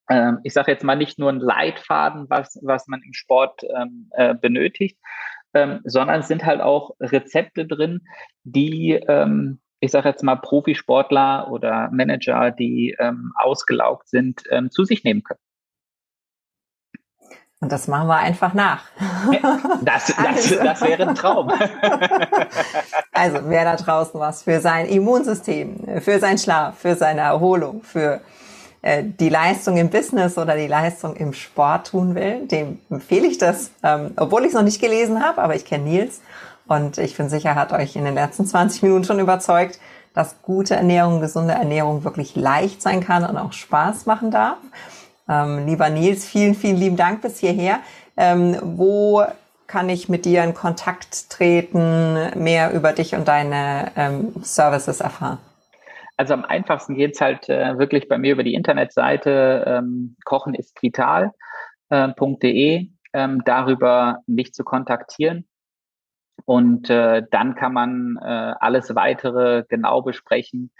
äh, 0.07 0.33
ich 0.43 0.53
sage 0.53 0.71
jetzt 0.71 0.83
mal 0.83 0.95
nicht 0.95 1.19
nur 1.19 1.29
ein 1.29 1.39
Leitfaden, 1.39 2.29
was, 2.29 2.59
was 2.63 2.87
man 2.87 3.01
im 3.03 3.13
Sport 3.13 3.63
ähm, 3.75 4.09
äh, 4.11 4.35
benötigt, 4.35 4.97
ähm, 5.53 5.81
sondern 5.83 6.19
es 6.19 6.27
sind 6.27 6.45
halt 6.45 6.61
auch 6.61 6.95
Rezepte 6.99 7.65
drin, 7.65 8.01
die 8.43 8.93
ähm, 9.07 9.59
ich 9.81 9.91
sage 9.91 10.09
jetzt 10.09 10.23
mal 10.23 10.37
Profisportler 10.37 11.51
oder 11.51 11.89
Manager, 11.91 12.49
die 12.49 12.95
ähm, 12.97 13.33
ausgelaugt 13.35 14.07
sind, 14.07 14.41
zu 14.71 14.83
sich 14.83 15.03
nehmen 15.03 15.21
können. 15.21 15.39
Und 17.65 17.71
das 17.71 17.87
machen 17.87 18.07
wir 18.07 18.17
einfach 18.17 18.53
nach. 18.53 18.83
Das, 19.81 20.05
das, 20.13 20.17
also. 20.19 20.63
das 20.63 20.81
wäre 20.81 21.07
ein 21.07 21.15
Traum. 21.15 21.51
Also 23.11 23.39
wer 23.45 23.63
da 23.63 23.75
draußen 23.75 24.19
was 24.19 24.43
für 24.43 24.59
sein 24.59 24.85
Immunsystem, 24.85 26.01
für 26.01 26.19
seinen 26.19 26.37
Schlaf, 26.37 26.77
für 26.77 26.95
seine 26.95 27.21
Erholung, 27.21 27.81
für 27.81 28.21
äh, 28.81 29.03
die 29.03 29.29
Leistung 29.29 29.77
im 29.77 29.89
Business 29.89 30.37
oder 30.37 30.55
die 30.55 30.67
Leistung 30.67 31.15
im 31.15 31.33
Sport 31.33 31.87
tun 31.87 32.13
will, 32.13 32.45
dem 32.45 32.79
empfehle 32.91 33.25
ich 33.25 33.39
das, 33.39 33.71
ähm, 33.81 34.11
obwohl 34.17 34.41
ich 34.41 34.49
es 34.49 34.53
noch 34.53 34.63
nicht 34.63 34.81
gelesen 34.81 35.23
habe, 35.23 35.41
aber 35.41 35.55
ich 35.55 35.65
kenne 35.65 35.85
Nils 35.85 36.21
und 36.67 36.99
ich 36.99 37.17
bin 37.17 37.29
sicher, 37.29 37.55
hat 37.55 37.71
euch 37.71 37.95
in 37.95 38.05
den 38.05 38.15
letzten 38.15 38.45
20 38.45 38.83
Minuten 38.83 39.05
schon 39.05 39.19
überzeugt, 39.19 39.79
dass 40.13 40.41
gute 40.43 40.75
Ernährung, 40.75 41.19
gesunde 41.19 41.53
Ernährung 41.53 42.03
wirklich 42.03 42.35
leicht 42.35 42.81
sein 42.81 43.01
kann 43.01 43.25
und 43.25 43.37
auch 43.37 43.53
Spaß 43.53 44.05
machen 44.05 44.29
darf. 44.29 44.57
Ähm, 45.27 45.65
lieber 45.65 45.89
Nils, 45.89 46.25
vielen, 46.25 46.55
vielen 46.55 46.77
lieben 46.77 46.97
Dank 46.97 47.21
bis 47.21 47.39
hierher. 47.39 47.79
Ähm, 48.17 48.57
wo 48.61 49.23
kann 49.67 49.89
ich 49.89 50.09
mit 50.09 50.25
dir 50.25 50.43
in 50.43 50.53
Kontakt 50.53 51.29
treten, 51.29 52.31
mehr 52.41 52.71
über 52.73 52.93
dich 52.93 53.15
und 53.15 53.27
deine 53.27 53.91
ähm, 53.95 54.33
Services 54.41 55.01
erfahren? 55.01 55.39
Also 56.17 56.33
am 56.33 56.45
einfachsten 56.45 56.95
geht's 56.95 57.19
halt 57.19 57.49
äh, 57.49 57.77
wirklich 57.77 58.07
bei 58.07 58.17
mir 58.17 58.33
über 58.33 58.43
die 58.43 58.53
Internetseite 58.53 59.65
ähm, 59.67 60.15
kochenistvital.de, 60.23 61.31
äh, 61.89 62.87
ähm, 63.13 63.41
darüber 63.43 64.19
mich 64.27 64.53
zu 64.53 64.63
kontaktieren. 64.63 65.45
Und 66.45 66.89
äh, 66.89 67.23
dann 67.31 67.55
kann 67.55 67.73
man 67.73 68.17
äh, 68.21 68.53
alles 68.59 68.93
weitere 68.95 69.63
genau 69.67 70.01
besprechen. 70.01 70.71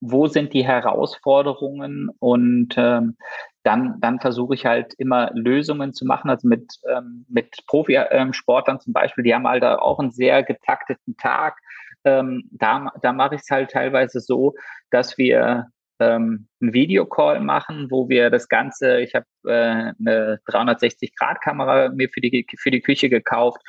Wo 0.00 0.26
sind 0.26 0.52
die 0.52 0.64
Herausforderungen? 0.64 2.10
Und 2.18 2.74
ähm, 2.76 3.16
dann, 3.62 3.98
dann 4.00 4.20
versuche 4.20 4.54
ich 4.54 4.66
halt 4.66 4.94
immer 4.98 5.30
Lösungen 5.34 5.92
zu 5.92 6.04
machen. 6.04 6.30
Also 6.30 6.46
mit, 6.46 6.74
ähm, 6.88 7.24
mit 7.28 7.56
Profisportlern 7.66 8.80
zum 8.80 8.92
Beispiel, 8.92 9.24
die 9.24 9.34
haben 9.34 9.48
halt 9.48 9.64
auch 9.64 9.98
einen 9.98 10.12
sehr 10.12 10.42
getakteten 10.42 11.16
Tag. 11.16 11.58
Ähm, 12.04 12.44
da 12.52 12.92
da 13.00 13.12
mache 13.12 13.36
ich 13.36 13.40
es 13.40 13.50
halt 13.50 13.70
teilweise 13.70 14.20
so, 14.20 14.54
dass 14.90 15.16
wir 15.16 15.68
ähm, 15.98 16.48
einen 16.60 16.74
Videocall 16.74 17.40
machen, 17.40 17.90
wo 17.90 18.08
wir 18.08 18.30
das 18.30 18.48
Ganze, 18.48 19.00
ich 19.00 19.14
habe 19.14 19.26
äh, 19.44 19.92
eine 19.98 20.40
360-Grad-Kamera 20.46 21.90
mir 21.90 22.08
für 22.10 22.20
die, 22.20 22.46
für 22.58 22.70
die 22.70 22.82
Küche 22.82 23.08
gekauft, 23.08 23.60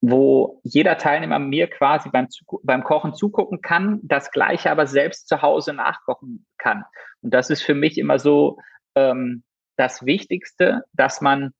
wo 0.00 0.60
jeder 0.62 0.98
Teilnehmer 0.98 1.38
mir 1.38 1.68
quasi 1.68 2.10
beim, 2.10 2.28
beim 2.62 2.84
Kochen 2.84 3.14
zugucken 3.14 3.60
kann, 3.60 4.00
das 4.02 4.30
Gleiche 4.30 4.70
aber 4.70 4.86
selbst 4.86 5.28
zu 5.28 5.42
Hause 5.42 5.72
nachkochen 5.72 6.46
kann. 6.58 6.84
Und 7.22 7.32
das 7.32 7.50
ist 7.50 7.62
für 7.62 7.74
mich 7.74 7.98
immer 7.98 8.18
so 8.18 8.58
ähm, 8.94 9.42
das 9.76 10.04
Wichtigste, 10.04 10.82
dass 10.92 11.20
man 11.20 11.52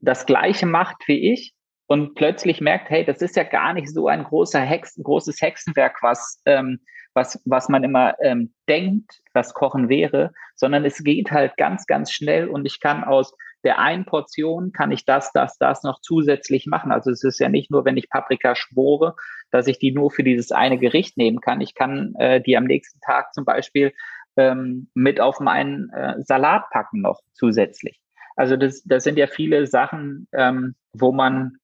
das 0.00 0.26
Gleiche 0.26 0.66
macht 0.66 0.96
wie 1.06 1.32
ich 1.32 1.54
und 1.86 2.14
plötzlich 2.14 2.60
merkt, 2.60 2.90
hey, 2.90 3.04
das 3.04 3.20
ist 3.20 3.36
ja 3.36 3.44
gar 3.44 3.72
nicht 3.72 3.88
so 3.88 4.08
ein 4.08 4.24
großer 4.24 4.60
Hexen, 4.60 5.04
großes 5.04 5.40
Hexenwerk, 5.40 5.98
was, 6.02 6.40
ähm, 6.46 6.80
was, 7.12 7.40
was 7.44 7.68
man 7.68 7.84
immer 7.84 8.14
ähm, 8.20 8.54
denkt, 8.68 9.20
was 9.32 9.54
Kochen 9.54 9.88
wäre, 9.88 10.32
sondern 10.54 10.84
es 10.84 11.02
geht 11.02 11.30
halt 11.30 11.56
ganz, 11.56 11.86
ganz 11.86 12.10
schnell 12.12 12.48
und 12.48 12.66
ich 12.66 12.80
kann 12.80 13.04
aus 13.04 13.34
der 13.64 13.78
einen 13.78 14.04
Portion 14.04 14.72
kann 14.72 14.92
ich 14.92 15.04
das, 15.04 15.32
das, 15.32 15.58
das 15.58 15.82
noch 15.82 16.00
zusätzlich 16.00 16.66
machen. 16.66 16.92
Also 16.92 17.10
es 17.10 17.24
ist 17.24 17.38
ja 17.40 17.48
nicht 17.48 17.70
nur, 17.70 17.84
wenn 17.84 17.96
ich 17.96 18.10
Paprika 18.10 18.54
schmore, 18.54 19.16
dass 19.50 19.66
ich 19.66 19.78
die 19.78 19.92
nur 19.92 20.10
für 20.10 20.22
dieses 20.22 20.52
eine 20.52 20.78
Gericht 20.78 21.16
nehmen 21.16 21.40
kann. 21.40 21.60
Ich 21.60 21.74
kann 21.74 22.14
äh, 22.18 22.40
die 22.40 22.56
am 22.56 22.64
nächsten 22.64 23.00
Tag 23.00 23.32
zum 23.32 23.44
Beispiel 23.44 23.92
ähm, 24.36 24.90
mit 24.94 25.20
auf 25.20 25.40
meinen 25.40 25.90
äh, 25.90 26.14
Salat 26.22 26.68
packen 26.70 27.00
noch 27.00 27.20
zusätzlich. 27.32 28.00
Also 28.36 28.56
das, 28.56 28.82
das 28.84 29.04
sind 29.04 29.16
ja 29.16 29.26
viele 29.26 29.66
Sachen, 29.66 30.28
ähm, 30.32 30.74
wo 30.92 31.12
man, 31.12 31.58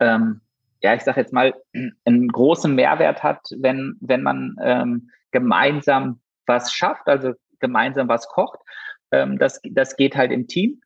ähm, 0.00 0.40
ja, 0.82 0.94
ich 0.94 1.02
sage 1.02 1.20
jetzt 1.20 1.32
mal, 1.32 1.54
einen 2.04 2.28
großen 2.28 2.74
Mehrwert 2.74 3.22
hat, 3.22 3.40
wenn, 3.56 3.96
wenn 4.00 4.22
man 4.22 4.56
ähm, 4.60 5.10
gemeinsam 5.30 6.20
was 6.46 6.72
schafft, 6.72 7.06
also 7.06 7.34
gemeinsam 7.60 8.08
was 8.08 8.28
kocht. 8.28 8.58
Ähm, 9.10 9.38
das, 9.38 9.60
das 9.70 9.96
geht 9.96 10.16
halt 10.16 10.32
im 10.32 10.48
Team. 10.48 10.80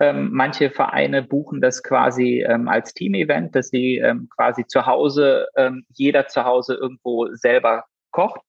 Ähm, 0.00 0.30
manche 0.32 0.70
Vereine 0.70 1.22
buchen 1.22 1.60
das 1.60 1.82
quasi 1.82 2.44
ähm, 2.48 2.68
als 2.68 2.94
Team-Event, 2.94 3.56
dass 3.56 3.68
sie 3.68 3.96
ähm, 3.96 4.28
quasi 4.34 4.64
zu 4.66 4.86
Hause, 4.86 5.48
ähm, 5.56 5.84
jeder 5.94 6.28
zu 6.28 6.44
Hause 6.44 6.74
irgendwo 6.74 7.28
selber 7.32 7.84
kocht. 8.12 8.40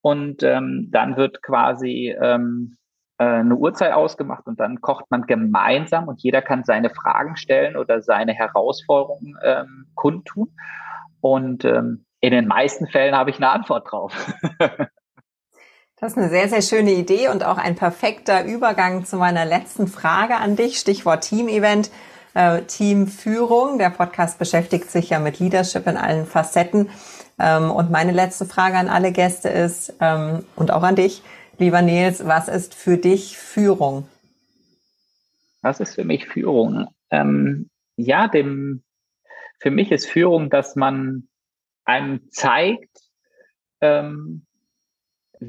Und 0.00 0.42
ähm, 0.42 0.88
dann 0.90 1.16
wird 1.16 1.42
quasi 1.42 2.14
ähm, 2.20 2.76
äh, 3.18 3.24
eine 3.24 3.56
Uhrzeit 3.56 3.92
ausgemacht 3.92 4.46
und 4.46 4.60
dann 4.60 4.80
kocht 4.80 5.06
man 5.10 5.22
gemeinsam 5.22 6.08
und 6.08 6.22
jeder 6.22 6.42
kann 6.42 6.64
seine 6.64 6.90
Fragen 6.90 7.36
stellen 7.36 7.76
oder 7.76 8.02
seine 8.02 8.32
Herausforderungen 8.32 9.36
kundtun. 9.94 10.56
Und 11.20 11.62
in 11.62 12.04
den 12.20 12.48
meisten 12.48 12.88
Fällen 12.88 13.14
habe 13.14 13.30
ich 13.30 13.36
eine 13.36 13.50
Antwort 13.50 13.92
drauf. 13.92 14.34
Das 16.02 16.14
ist 16.14 16.18
eine 16.18 16.30
sehr, 16.30 16.48
sehr 16.48 16.62
schöne 16.62 16.94
Idee 16.94 17.28
und 17.28 17.44
auch 17.44 17.58
ein 17.58 17.76
perfekter 17.76 18.44
Übergang 18.44 19.04
zu 19.04 19.18
meiner 19.18 19.44
letzten 19.44 19.86
Frage 19.86 20.34
an 20.34 20.56
dich. 20.56 20.80
Stichwort 20.80 21.22
Team-Event, 21.22 21.92
äh, 22.34 22.62
Teamführung. 22.62 23.78
Der 23.78 23.90
Podcast 23.90 24.36
beschäftigt 24.40 24.90
sich 24.90 25.10
ja 25.10 25.20
mit 25.20 25.38
Leadership 25.38 25.86
in 25.86 25.96
allen 25.96 26.26
Facetten. 26.26 26.90
Ähm, 27.38 27.70
und 27.70 27.92
meine 27.92 28.10
letzte 28.10 28.46
Frage 28.46 28.78
an 28.78 28.88
alle 28.88 29.12
Gäste 29.12 29.48
ist, 29.48 29.94
ähm, 30.00 30.44
und 30.56 30.72
auch 30.72 30.82
an 30.82 30.96
dich, 30.96 31.22
lieber 31.58 31.82
Nils, 31.82 32.26
was 32.26 32.48
ist 32.48 32.74
für 32.74 32.98
dich 32.98 33.38
Führung? 33.38 34.08
Was 35.60 35.78
ist 35.78 35.94
für 35.94 36.04
mich 36.04 36.26
Führung? 36.26 36.88
Ähm, 37.12 37.70
ja, 37.94 38.26
dem, 38.26 38.82
für 39.60 39.70
mich 39.70 39.92
ist 39.92 40.08
Führung, 40.08 40.50
dass 40.50 40.74
man 40.74 41.28
einem 41.84 42.28
zeigt, 42.32 42.98
ähm, 43.80 44.46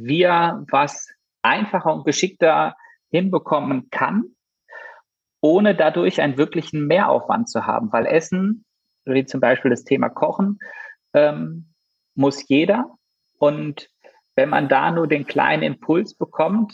wie 0.02 0.24
er 0.24 0.66
was 0.72 1.14
einfacher 1.42 1.94
und 1.94 2.06
geschickter 2.06 2.76
hinbekommen 3.12 3.90
kann, 3.92 4.36
ohne 5.42 5.76
dadurch 5.76 6.22
einen 6.22 6.38
wirklichen 6.38 6.88
Mehraufwand 6.88 7.50
zu 7.50 7.66
haben. 7.68 7.92
Weil 7.92 8.06
Essen, 8.08 8.66
wie 9.06 9.26
zum 9.26 9.40
Beispiel 9.40 9.72
das 9.72 9.84
Thema 9.84 10.10
Kochen, 10.10 10.60
ähm, 11.14 11.74
muss 12.16 12.48
jeder. 12.48 12.98
Und 13.38 13.90
wenn 14.36 14.50
man 14.50 14.68
da 14.68 14.92
nur 14.92 15.08
den 15.08 15.28
kleinen 15.28 15.64
Impuls 15.64 16.16
bekommt, 16.16 16.74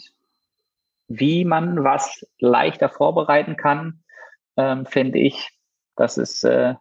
wie 1.07 1.43
man 1.43 1.83
was 1.83 2.25
leichter 2.39 2.87
vorbereiten 2.87 3.57
kann, 3.57 4.03
ähm, 4.55 4.85
finde 4.85 5.19
ich, 5.19 5.49
das 5.95 6.17
ist 6.17 6.43
äh, 6.43 6.75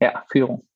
ja 0.00 0.24
Führung. 0.28 0.66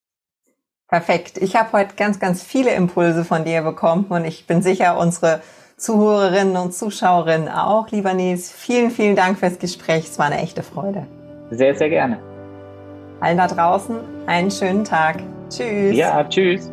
Perfekt. 0.89 1.39
Ich 1.39 1.57
habe 1.57 1.73
heute 1.73 1.97
ganz, 1.97 2.21
ganz 2.21 2.43
viele 2.43 2.73
Impulse 2.73 3.25
von 3.25 3.45
dir 3.45 3.63
bekommen 3.63 4.07
und 4.09 4.25
ich 4.25 4.47
bin 4.47 4.63
sicher, 4.63 4.99
unsere 4.99 5.41
Zuhörerinnen 5.77 6.57
und 6.57 6.75
Zuschauerinnen 6.75 7.49
auch. 7.49 7.91
Lieber 7.91 8.15
Nils, 8.15 8.53
vielen, 8.53 8.91
vielen 8.91 9.17
Dank 9.17 9.39
fürs 9.39 9.59
Gespräch. 9.59 10.05
Es 10.05 10.19
war 10.19 10.27
eine 10.27 10.39
echte 10.39 10.63
Freude. 10.63 11.07
Sehr, 11.51 11.75
sehr 11.75 11.89
gerne. 11.89 12.19
Allen 13.21 13.39
da 13.39 13.47
draußen 13.47 13.97
einen 14.27 14.51
schönen 14.51 14.85
Tag. 14.85 15.23
Tschüss. 15.51 15.97
Ja, 15.97 16.23
tschüss. 16.25 16.71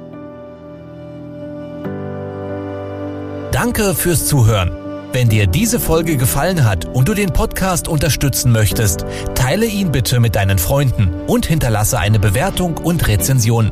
Danke 3.51 3.93
fürs 3.93 4.27
Zuhören. 4.27 4.71
Wenn 5.11 5.29
dir 5.29 5.45
diese 5.45 5.79
Folge 5.79 6.17
gefallen 6.17 6.65
hat 6.65 6.85
und 6.85 7.07
du 7.07 7.13
den 7.13 7.31
Podcast 7.31 7.87
unterstützen 7.87 8.51
möchtest, 8.51 9.05
teile 9.35 9.67
ihn 9.67 9.91
bitte 9.91 10.19
mit 10.19 10.35
deinen 10.35 10.57
Freunden 10.57 11.13
und 11.27 11.45
hinterlasse 11.45 11.99
eine 11.99 12.19
Bewertung 12.19 12.77
und 12.77 13.07
Rezension. 13.07 13.71